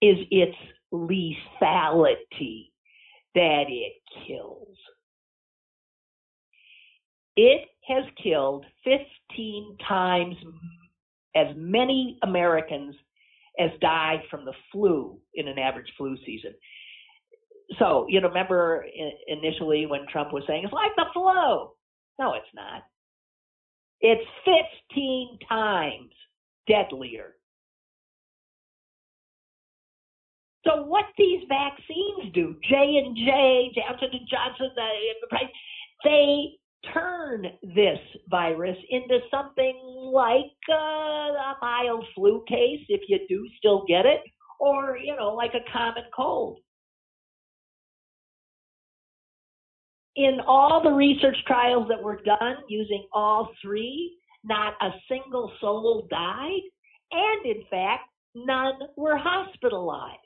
[0.00, 0.56] is its
[0.92, 2.70] lethality
[3.34, 3.92] that it
[4.26, 4.76] kills.
[7.36, 10.36] It has killed 15 times
[11.34, 12.94] as many Americans
[13.58, 16.54] as die from the flu in an average flu season.
[17.78, 18.84] So, you know, remember
[19.26, 21.70] initially when Trump was saying it's like the flu?
[22.18, 22.82] No, it's not.
[24.00, 24.28] It's
[24.90, 26.10] 15 times
[26.68, 27.34] deadlier.
[30.66, 35.38] So what these vaccines do, J and J, Johnson and Johnson, the,
[36.04, 36.52] they
[36.92, 39.78] turn this virus into something
[40.12, 44.20] like uh, a mild flu case if you do still get it,
[44.60, 46.58] or you know, like a common cold.
[50.16, 56.06] In all the research trials that were done using all three, not a single soul
[56.10, 56.60] died,
[57.12, 58.02] and in fact,
[58.34, 60.18] none were hospitalized.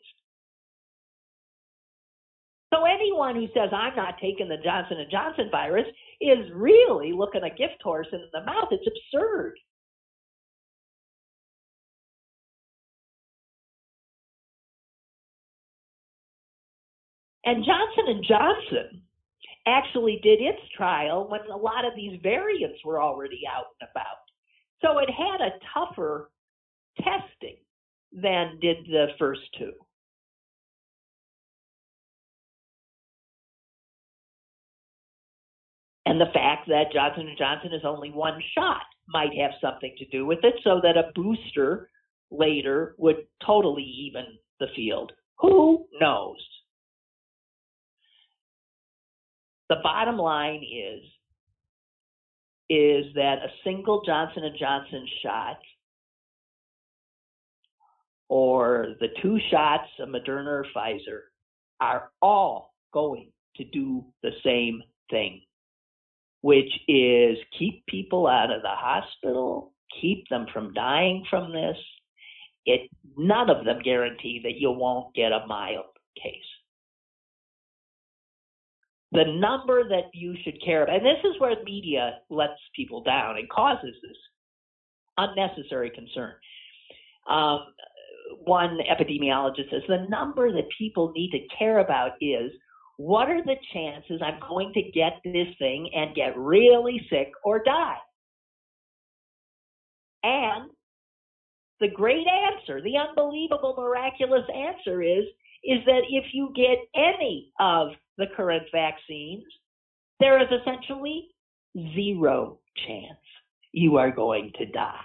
[2.76, 5.86] So anyone who says I'm not taking the Johnson and Johnson virus
[6.20, 8.68] is really looking a gift horse in the mouth.
[8.70, 9.54] It's absurd.
[17.46, 19.02] And Johnson and Johnson
[19.66, 24.18] actually did its trial when a lot of these variants were already out and about.
[24.82, 26.30] So it had a tougher
[26.98, 27.56] testing
[28.12, 29.72] than did the first two.
[36.06, 40.06] And the fact that Johnson & Johnson is only one shot might have something to
[40.06, 41.90] do with it so that a booster
[42.30, 44.24] later would totally even
[44.60, 45.12] the field.
[45.40, 46.36] Who knows?
[49.68, 51.02] The bottom line is
[52.68, 55.58] is that a single Johnson & Johnson shot
[58.28, 61.20] or the two shots of Moderna or Pfizer
[61.80, 65.42] are all going to do the same thing
[66.46, 71.76] which is keep people out of the hospital, keep them from dying from this.
[72.64, 75.86] It none of them guarantee that you won't get a mild
[76.22, 76.50] case.
[79.10, 83.38] The number that you should care about, and this is where media lets people down
[83.38, 84.16] and causes this
[85.18, 86.34] unnecessary concern.
[87.28, 87.58] Um,
[88.44, 92.52] one epidemiologist says the number that people need to care about is
[92.96, 97.62] what are the chances I'm going to get this thing and get really sick or
[97.62, 97.96] die?
[100.22, 100.70] And
[101.80, 105.24] the great answer, the unbelievable, miraculous answer is,
[105.62, 109.44] is that if you get any of the current vaccines,
[110.20, 111.28] there is essentially
[111.94, 113.18] zero chance
[113.72, 115.00] you are going to die.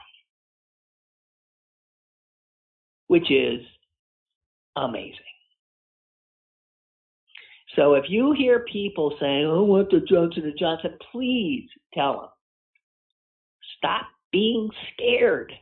[3.08, 3.60] Which is
[4.78, 5.31] amazing.
[7.76, 12.30] So if you hear people saying, "Oh, what the Johnson and Johnson," please tell them,
[13.78, 15.53] stop being scared.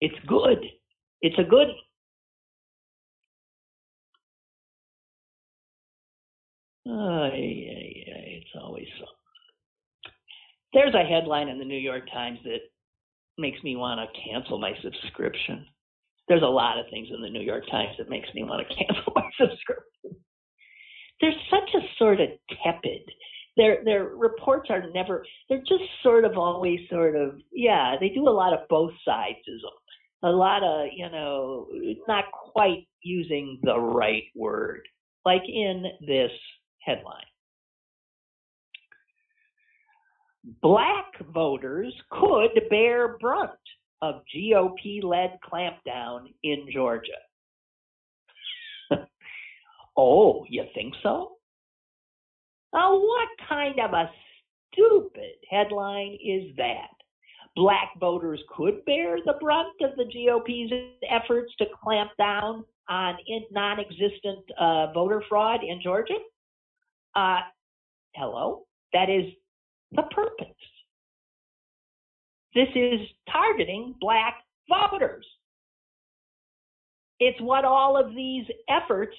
[0.00, 0.64] It's good.
[1.20, 1.68] It's a good.
[6.86, 9.06] Oh, yeah, yeah, it's always so.
[10.72, 12.60] There's a headline in the New York Times that
[13.38, 15.66] makes me want to cancel my subscription
[16.32, 18.74] there's a lot of things in the New York Times that makes me want to
[18.74, 20.18] cancel my subscription.
[21.20, 22.30] They're such a sort of
[22.64, 23.02] tepid.
[23.58, 25.26] Their their reports are never.
[25.50, 27.96] They're just sort of always sort of yeah.
[28.00, 29.76] They do a lot of both sidesism.
[30.22, 31.66] A lot of you know
[32.08, 34.80] not quite using the right word,
[35.26, 36.30] like in this
[36.80, 37.26] headline.
[40.62, 43.50] Black voters could bear brunt
[44.02, 47.12] of GOP led clampdown in Georgia.
[49.96, 51.36] oh, you think so?
[52.74, 54.10] Oh, what kind of a
[54.72, 56.88] stupid headline is that?
[57.54, 60.72] Black voters could bear the brunt of the GOP's
[61.08, 63.16] efforts to clamp down on
[63.50, 66.18] non existent uh, voter fraud in Georgia?
[67.14, 67.40] Uh,
[68.14, 68.64] hello?
[68.94, 69.30] That is
[69.92, 70.46] the purpose.
[72.54, 73.00] This is
[73.30, 74.36] targeting black
[74.68, 75.26] voters.
[77.18, 79.16] It's what all of these efforts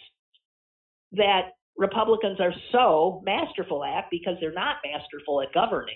[1.13, 5.95] that Republicans are so masterful at because they're not masterful at governing.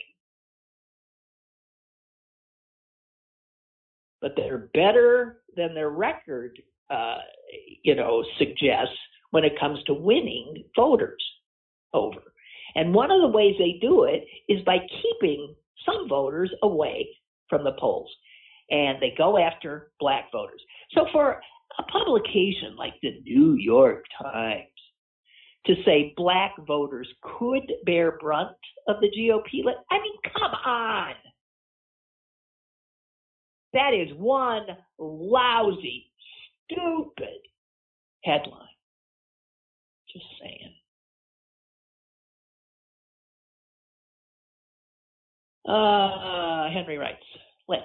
[4.21, 6.59] But they're better than their record,
[6.89, 7.17] uh,
[7.83, 8.97] you know, suggests
[9.31, 11.23] when it comes to winning voters
[11.93, 12.21] over.
[12.75, 15.53] And one of the ways they do it is by keeping
[15.85, 17.07] some voters away
[17.49, 18.09] from the polls.
[18.69, 20.61] And they go after black voters.
[20.91, 21.39] So for
[21.79, 24.67] a publication like the New York Times
[25.65, 28.55] to say black voters could bear brunt
[28.87, 29.63] of the GOP.
[29.91, 31.13] I mean, come on.
[33.73, 34.65] That is one
[34.97, 36.09] lousy,
[36.65, 37.41] stupid
[38.23, 38.63] headline.
[40.11, 40.73] Just saying.
[45.67, 46.36] Uh,
[46.71, 47.23] Henry writes,
[47.67, 47.79] Lynn,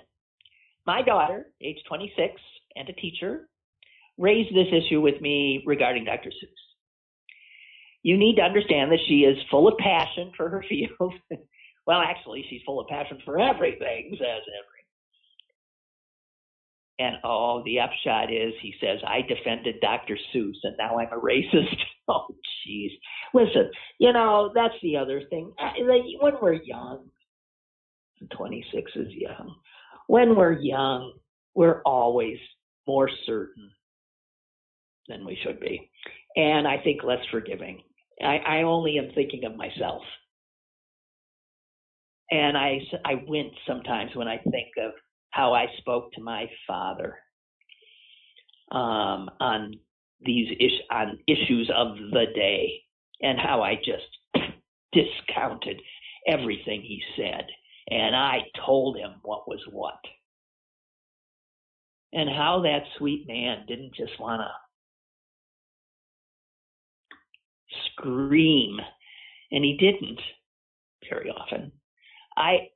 [0.87, 2.35] my daughter, age 26
[2.77, 3.49] and a teacher,
[4.19, 6.31] raised this issue with me regarding Dr.
[6.31, 6.49] Seuss.
[8.03, 11.15] You need to understand that she is full of passion for her field.
[11.87, 14.73] well, actually, she's full of passion for everything, says Henry.
[16.99, 20.17] And oh, the upshot is he says, I defended Dr.
[20.33, 21.77] Seuss and now I'm a racist.
[22.09, 22.27] oh,
[22.67, 22.91] jeez.
[23.35, 25.53] Listen, you know, that's the other thing.
[25.59, 25.73] Uh,
[26.21, 27.09] when we're young,
[28.37, 29.55] 26 is young.
[30.07, 31.13] When we're young,
[31.55, 32.39] we're always
[32.87, 33.71] more certain
[35.09, 35.91] than we should be.
[36.37, 37.83] And I think less forgiving.
[38.23, 40.03] I, I only am thinking of myself.
[42.31, 44.93] And I, I wince sometimes when I think of
[45.31, 47.19] how I spoke to my father
[48.71, 49.75] um, on
[50.25, 52.81] these is, on issues of the day
[53.21, 54.07] and how I just
[54.93, 55.81] discounted
[56.27, 57.45] everything he said.
[57.89, 59.99] And I told him what was what.
[62.13, 64.51] And how that sweet man didn't just want to
[67.93, 68.79] scream.
[69.51, 70.21] And he didn't
[71.09, 71.73] very often.
[72.37, 72.69] I,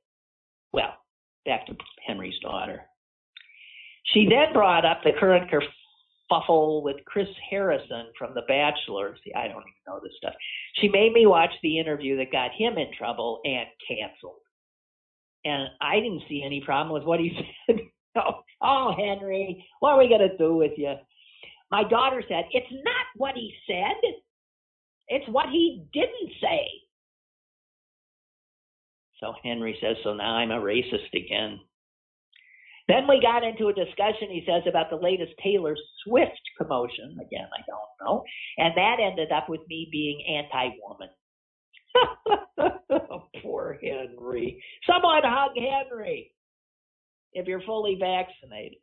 [0.73, 0.93] well,
[1.45, 2.81] back to Henry's daughter.
[4.13, 9.17] She then brought up the current kerfuffle with Chris Harrison from The Bachelor.
[9.23, 10.33] See, I don't even know this stuff.
[10.75, 14.41] She made me watch the interview that got him in trouble and canceled.
[15.45, 17.31] And I didn't see any problem with what he
[17.67, 17.79] said.
[18.17, 20.95] oh, oh, Henry, what are we going to do with you?
[21.71, 24.11] My daughter said, It's not what he said,
[25.07, 26.67] it's what he didn't say.
[29.19, 31.59] So Henry says, So now I'm a racist again.
[32.87, 37.17] Then we got into a discussion, he says, about the latest Taylor Swift commotion.
[37.19, 38.23] Again, I don't know.
[38.57, 41.09] And that ended up with me being anti woman.
[43.41, 44.61] Poor Henry.
[44.85, 46.31] Someone hug Henry
[47.33, 48.79] if you're fully vaccinated.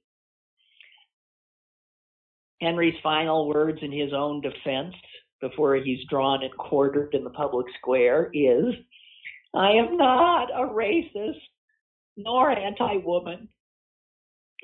[2.60, 4.94] Henry's final words in his own defense
[5.40, 8.74] before he's drawn and quartered in the public square is
[9.54, 11.40] I am not a racist
[12.16, 13.48] nor anti woman.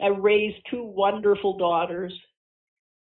[0.03, 2.13] I raised two wonderful daughters.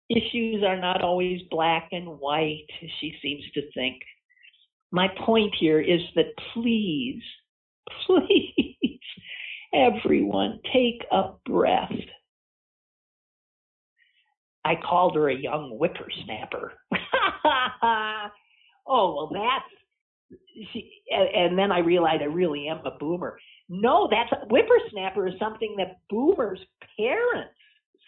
[0.09, 2.67] Issues are not always black and white,
[3.01, 4.03] she seems to think.
[4.93, 7.23] My point here is that please,
[8.07, 9.01] please,
[9.75, 11.93] everyone, take a breath.
[14.65, 16.73] I called her a young whippersnapper.
[17.83, 18.29] oh,
[18.87, 19.65] well, that's
[20.73, 23.39] she, and then I realized I really am a boomer.
[23.69, 26.61] No, that's a whippersnapper is something that boomers'
[26.97, 27.55] parents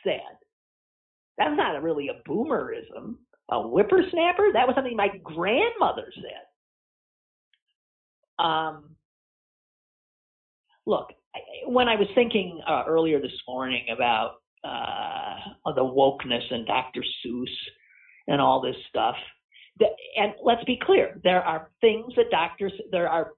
[0.04, 0.20] said.
[1.38, 3.16] That's not really a boomerism.
[3.50, 4.52] A whippersnapper?
[4.52, 6.46] That was something my grandmother said.
[8.42, 8.96] Um,
[10.86, 11.08] look,
[11.66, 17.02] when I was thinking uh, earlier this morning about uh, the wokeness and Dr.
[17.24, 17.46] Seuss
[18.26, 19.16] and all this stuff,
[20.16, 23.32] and let's be clear, there are things that doctors, there are,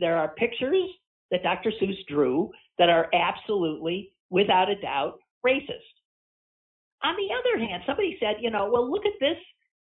[0.00, 0.88] there are pictures
[1.30, 1.72] that Dr.
[1.80, 5.94] Seuss drew that are absolutely, without a doubt, racist.
[7.02, 9.36] On the other hand, somebody said, you know, well, look at this.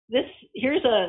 [0.10, 0.26] This
[0.56, 1.08] here's a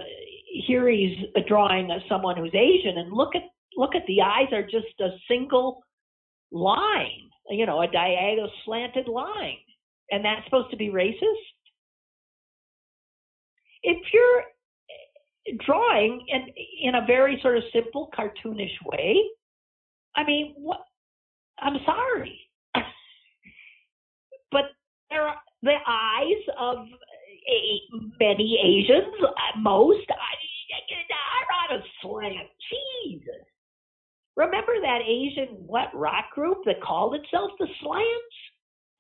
[0.66, 3.42] here he's drawing of someone who's Asian, and look at
[3.76, 5.82] look at the eyes are just a single
[6.50, 9.58] line, you know, a diagonal slanted line,
[10.10, 11.50] and that's supposed to be racist
[13.82, 14.42] if you're
[15.64, 16.46] drawing in
[16.82, 19.16] in a very sort of simple cartoonish way,
[20.16, 20.80] I mean, what?
[21.58, 22.40] I'm sorry,
[24.52, 24.64] but
[25.10, 27.80] there are the eyes of a,
[28.18, 29.14] many Asians,
[29.58, 30.06] most
[30.70, 32.48] are on a slant.
[32.70, 33.46] Jesus.
[34.36, 38.36] Remember that Asian what rock group that called itself the Slants?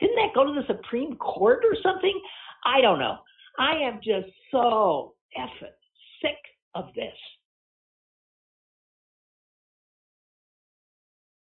[0.00, 2.20] Didn't that go to the Supreme Court or something?
[2.64, 3.18] I don't know.
[3.58, 5.72] I am just so effing
[6.20, 6.36] sick
[6.74, 7.14] of this.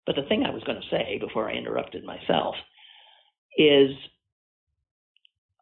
[0.05, 2.55] But the thing I was going to say before I interrupted myself
[3.57, 3.91] is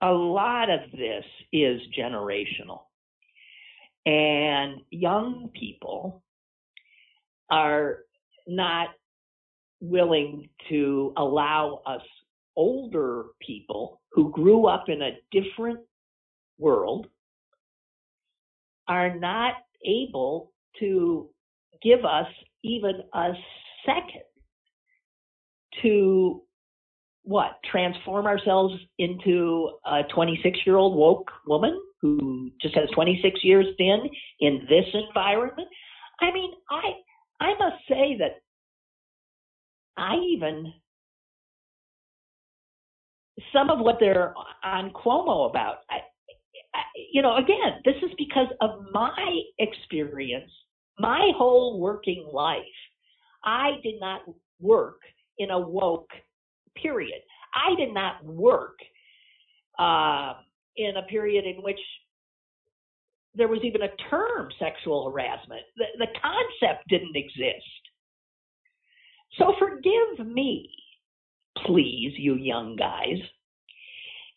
[0.02, 2.82] a lot of this is generational.
[4.06, 6.24] And young people
[7.50, 8.00] are
[8.48, 8.90] not
[9.82, 12.02] willing to allow us
[12.56, 15.80] older people who grew up in a different
[16.58, 17.08] world
[18.88, 19.54] are not
[19.86, 21.30] able to
[21.82, 22.28] give us
[22.64, 23.32] even a
[23.86, 24.24] second
[25.82, 26.42] to
[27.24, 33.66] what transform ourselves into a 26 year old woke woman who just has 26 years
[33.78, 35.68] in in this environment
[36.22, 36.92] i mean i
[37.40, 38.42] i must say that
[39.98, 40.72] i even
[43.54, 44.34] some of what they're
[44.64, 45.98] on cuomo about I,
[46.76, 46.82] I,
[47.12, 50.52] you know again this is because of my experience
[50.98, 52.64] my whole working life
[53.44, 54.22] i did not
[54.60, 55.00] work
[55.38, 56.10] in a woke
[56.76, 57.22] period.
[57.54, 58.78] I did not work
[59.78, 60.34] uh,
[60.80, 61.80] in a period in which
[63.36, 65.62] there was even a term sexual harassment.
[65.78, 67.66] The, the concept didn't exist.
[69.38, 70.70] So forgive me,
[71.66, 73.18] please, you young guys,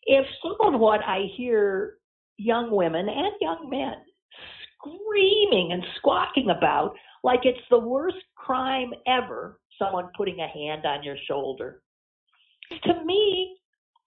[0.04, 1.94] if some of what I hear
[2.36, 3.94] young women and young men
[4.76, 11.02] screaming and squawking about like it's the worst crime ever, someone putting a hand on
[11.04, 11.82] your shoulder
[12.84, 13.56] to me,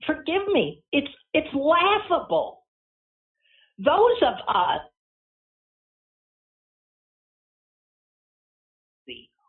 [0.05, 2.63] forgive me, it's it's laughable.
[3.77, 4.81] Those of us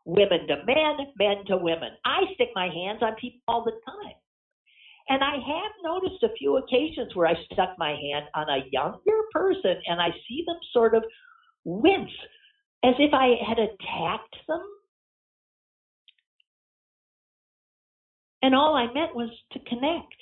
[0.05, 1.91] women to men, men to women.
[2.05, 4.15] I stick my hands on people all the time.
[5.09, 9.21] And I have noticed a few occasions where I stuck my hand on a younger
[9.33, 11.03] person and I see them sort of
[11.65, 12.11] wince
[12.85, 14.63] as if I had attacked them
[18.47, 20.15] And all I meant was to connect.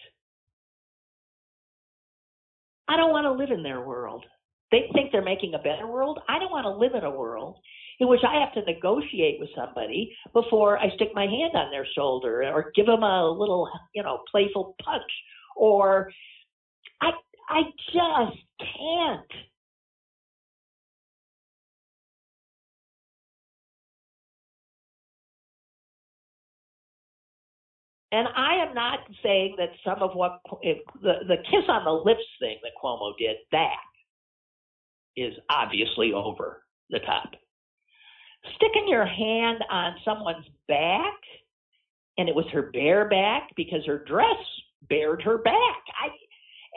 [2.89, 4.24] I don't want to live in their world.
[4.70, 6.20] They think they're making a better world.
[6.28, 7.57] I don't want to live in a world
[8.01, 11.87] in which I have to negotiate with somebody before I stick my hand on their
[11.95, 15.03] shoulder or give them a little, you know, playful punch
[15.57, 16.11] or
[17.01, 17.11] I
[17.49, 17.62] I
[17.93, 19.32] just can't.
[28.15, 32.23] And I am not saying that some of what the the kiss on the lips
[32.39, 33.83] thing that Cuomo did that
[35.17, 37.33] is obviously over the top.
[38.55, 41.19] Sticking your hand on someone's back,
[42.17, 44.39] and it was her bare back because her dress
[44.89, 45.83] bared her back.
[46.01, 46.11] I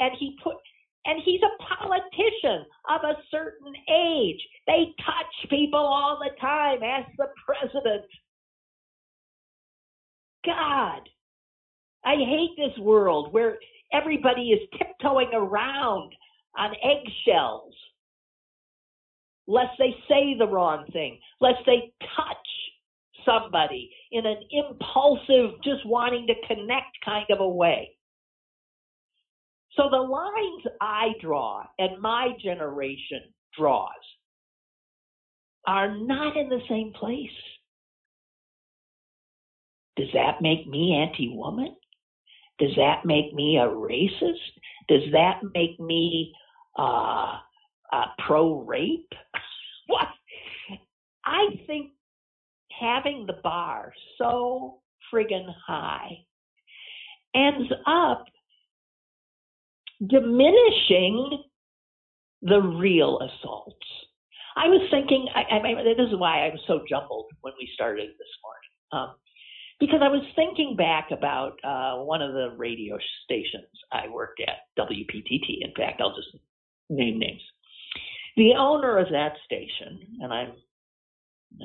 [0.03, 0.55] and he put
[1.05, 4.41] and he's a politician of a certain age.
[4.65, 6.81] They touch people all the time.
[6.81, 8.05] Ask the president.
[10.43, 11.01] God,
[12.07, 13.57] I hate this world where
[13.91, 16.13] everybody is tiptoeing around
[16.57, 17.73] on eggshells
[19.45, 22.47] lest they say the wrong thing, lest they touch
[23.25, 27.89] somebody in an impulsive, just wanting to connect kind of a way.
[29.75, 33.19] So the lines I draw and my generation
[33.57, 33.91] draws
[35.67, 37.27] are not in the same place.
[39.97, 41.75] Does that make me anti woman?
[42.59, 44.35] Does that make me a racist?
[44.87, 46.33] Does that make me
[46.77, 47.37] uh,
[47.91, 49.11] uh, pro rape?
[49.87, 50.07] what?
[51.25, 51.91] I think
[52.79, 54.79] having the bar so
[55.13, 56.17] friggin' high
[57.35, 58.25] ends up
[60.05, 61.43] diminishing
[62.41, 63.85] the real assaults.
[64.55, 68.09] I was thinking, I, I, this is why I was so jumbled when we started
[68.17, 68.69] this morning.
[68.91, 69.15] Um,
[69.79, 74.81] because I was thinking back about uh, one of the radio stations I worked at,
[74.81, 75.59] WPTT.
[75.61, 76.35] In fact, I'll just
[76.89, 77.41] name names.
[78.35, 80.53] The owner of that station, and I'm,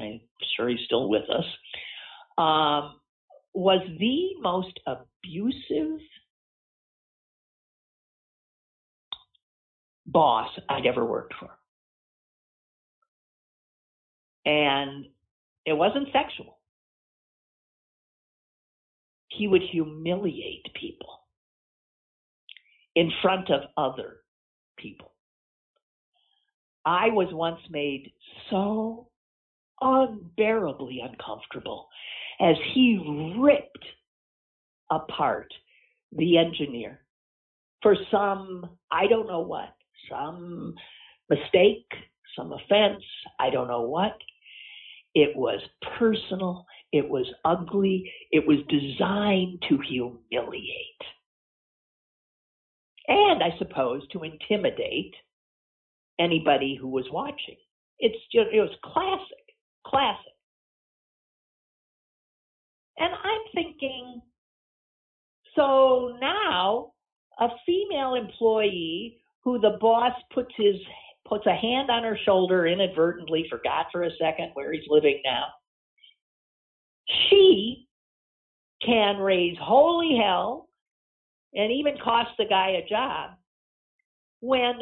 [0.01, 0.21] I'm
[0.57, 1.45] sure he's still with us,
[2.39, 2.97] um,
[3.55, 6.01] was the most abusive
[10.07, 11.51] boss I'd ever worked for.
[14.45, 15.07] And
[15.65, 16.59] it wasn't sexual
[19.37, 21.21] he would humiliate people
[22.95, 24.19] in front of other
[24.77, 25.13] people.
[26.85, 28.13] I was once made
[28.51, 29.09] so
[29.81, 31.89] unbearably uncomfortable
[32.41, 33.85] as he ripped
[34.91, 35.53] apart
[36.13, 37.01] the engineer
[37.83, 39.75] for some, I don't know what,
[40.11, 40.75] some
[41.29, 41.87] mistake,
[42.37, 43.03] some offense,
[43.41, 44.17] I don't know what.
[45.15, 45.61] It was
[45.99, 46.65] personal.
[46.93, 48.13] It was ugly.
[48.31, 51.03] It was designed to humiliate.
[53.09, 55.15] And I suppose to intimidate
[56.21, 57.57] anybody who was watching.
[57.99, 59.55] It's just, it was classic,
[59.87, 60.33] classic.
[62.99, 64.21] And I'm thinking,
[65.57, 66.93] so now
[67.41, 70.77] a female employee who the boss puts his
[71.27, 75.45] puts a hand on her shoulder inadvertently, forgot for a second where he's living now.
[77.29, 77.87] She
[78.85, 80.69] can raise holy hell
[81.55, 83.31] and even cost the guy a job
[84.41, 84.75] when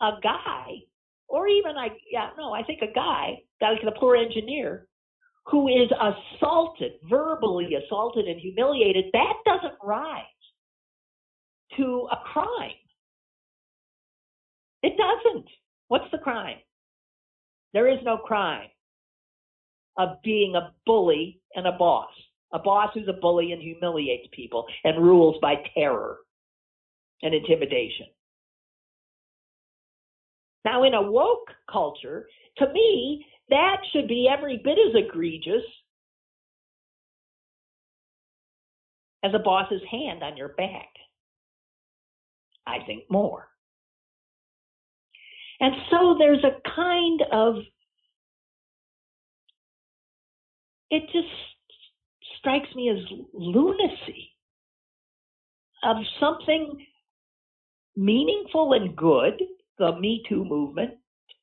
[0.00, 0.82] a guy,
[1.28, 4.86] or even I, yeah, no, I think a guy, like a poor engineer,
[5.46, 10.24] who is assaulted, verbally assaulted and humiliated, that doesn't rise
[11.76, 12.72] to a crime.
[14.82, 15.46] It doesn't.
[15.88, 16.58] What's the crime?
[17.72, 18.68] There is no crime
[19.98, 22.10] of being a bully and a boss.
[22.52, 26.18] A boss who's a bully and humiliates people and rules by terror
[27.22, 28.06] and intimidation.
[30.64, 32.26] Now, in a woke culture,
[32.58, 35.62] to me, that should be every bit as egregious
[39.24, 40.88] as a boss's hand on your back.
[42.66, 43.48] I think more.
[45.60, 47.56] And so there's a kind of,
[50.90, 51.28] it just
[52.38, 52.98] strikes me as
[53.32, 54.32] lunacy
[55.84, 56.86] of something
[57.96, 59.40] meaningful and good,
[59.78, 60.92] the Me Too movement,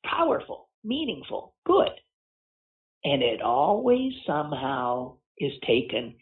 [0.04, 1.90] powerful, meaningful, good.
[3.04, 6.14] And it always somehow is taken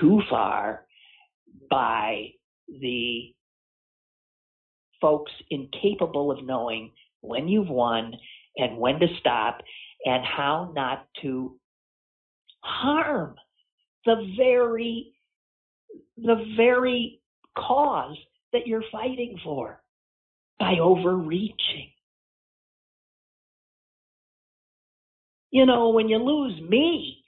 [0.00, 0.86] too far
[1.70, 2.30] by
[2.68, 3.32] the
[5.00, 6.90] folks incapable of knowing
[7.20, 8.14] when you've won
[8.56, 9.60] and when to stop
[10.04, 11.58] and how not to
[12.66, 13.34] harm
[14.04, 15.12] the very
[16.16, 17.20] the very
[17.56, 18.16] cause
[18.52, 19.82] that you're fighting for
[20.58, 21.90] by overreaching.
[25.50, 27.24] You know, when you lose me,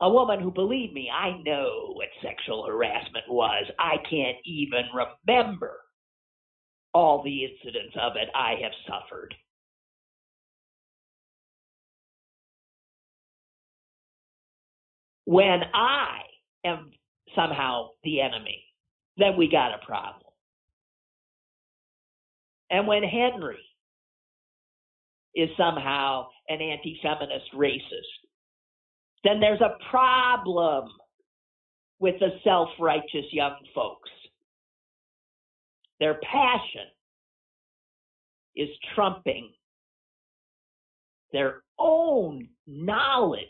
[0.00, 3.64] a woman who, believe me, I know what sexual harassment was.
[3.78, 4.84] I can't even
[5.26, 5.78] remember
[6.94, 9.34] all the incidents of it I have suffered.
[15.28, 16.20] When I
[16.64, 16.90] am
[17.36, 18.64] somehow the enemy,
[19.18, 20.32] then we got a problem.
[22.70, 23.62] And when Henry
[25.34, 28.24] is somehow an anti feminist racist,
[29.22, 30.88] then there's a problem
[31.98, 34.08] with the self righteous young folks.
[36.00, 36.88] Their passion
[38.56, 39.52] is trumping
[41.34, 43.44] their own knowledge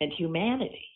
[0.00, 0.86] and humanity.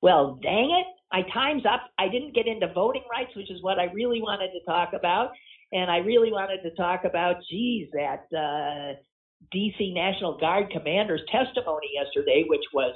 [0.00, 1.90] Well, dang it, my time's up.
[1.98, 5.30] I didn't get into voting rights, which is what I really wanted to talk about.
[5.72, 8.94] And I really wanted to talk about, geez, that uh,
[9.54, 12.94] DC National Guard commander's testimony yesterday, which was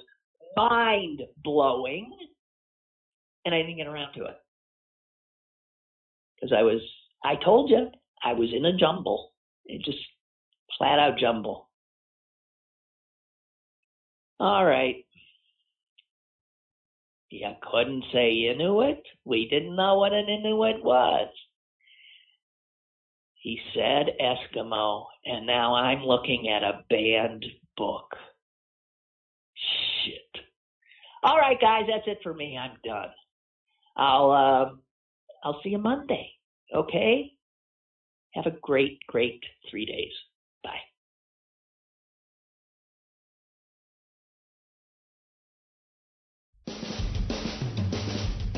[0.57, 2.11] mind blowing.
[3.45, 4.36] And I didn't get around to it.
[6.36, 6.80] Because I was,
[7.24, 7.88] I told you,
[8.24, 9.32] I was in a jumble.
[9.66, 9.99] It just
[10.78, 11.68] flat out jumble.
[14.43, 15.05] All right.
[17.30, 19.01] You couldn't say Inuit.
[19.24, 21.28] We didn't know what an Inuit was.
[23.34, 27.45] He said Eskimo, and now I'm looking at a banned
[27.76, 28.11] book.
[30.05, 30.43] Shit.
[31.22, 32.59] All right, guys, that's it for me.
[32.59, 33.11] I'm done.
[33.97, 34.70] I'll uh,
[35.45, 36.32] I'll see you Monday.
[36.74, 37.30] Okay.
[38.34, 39.40] Have a great, great
[39.70, 40.12] three days.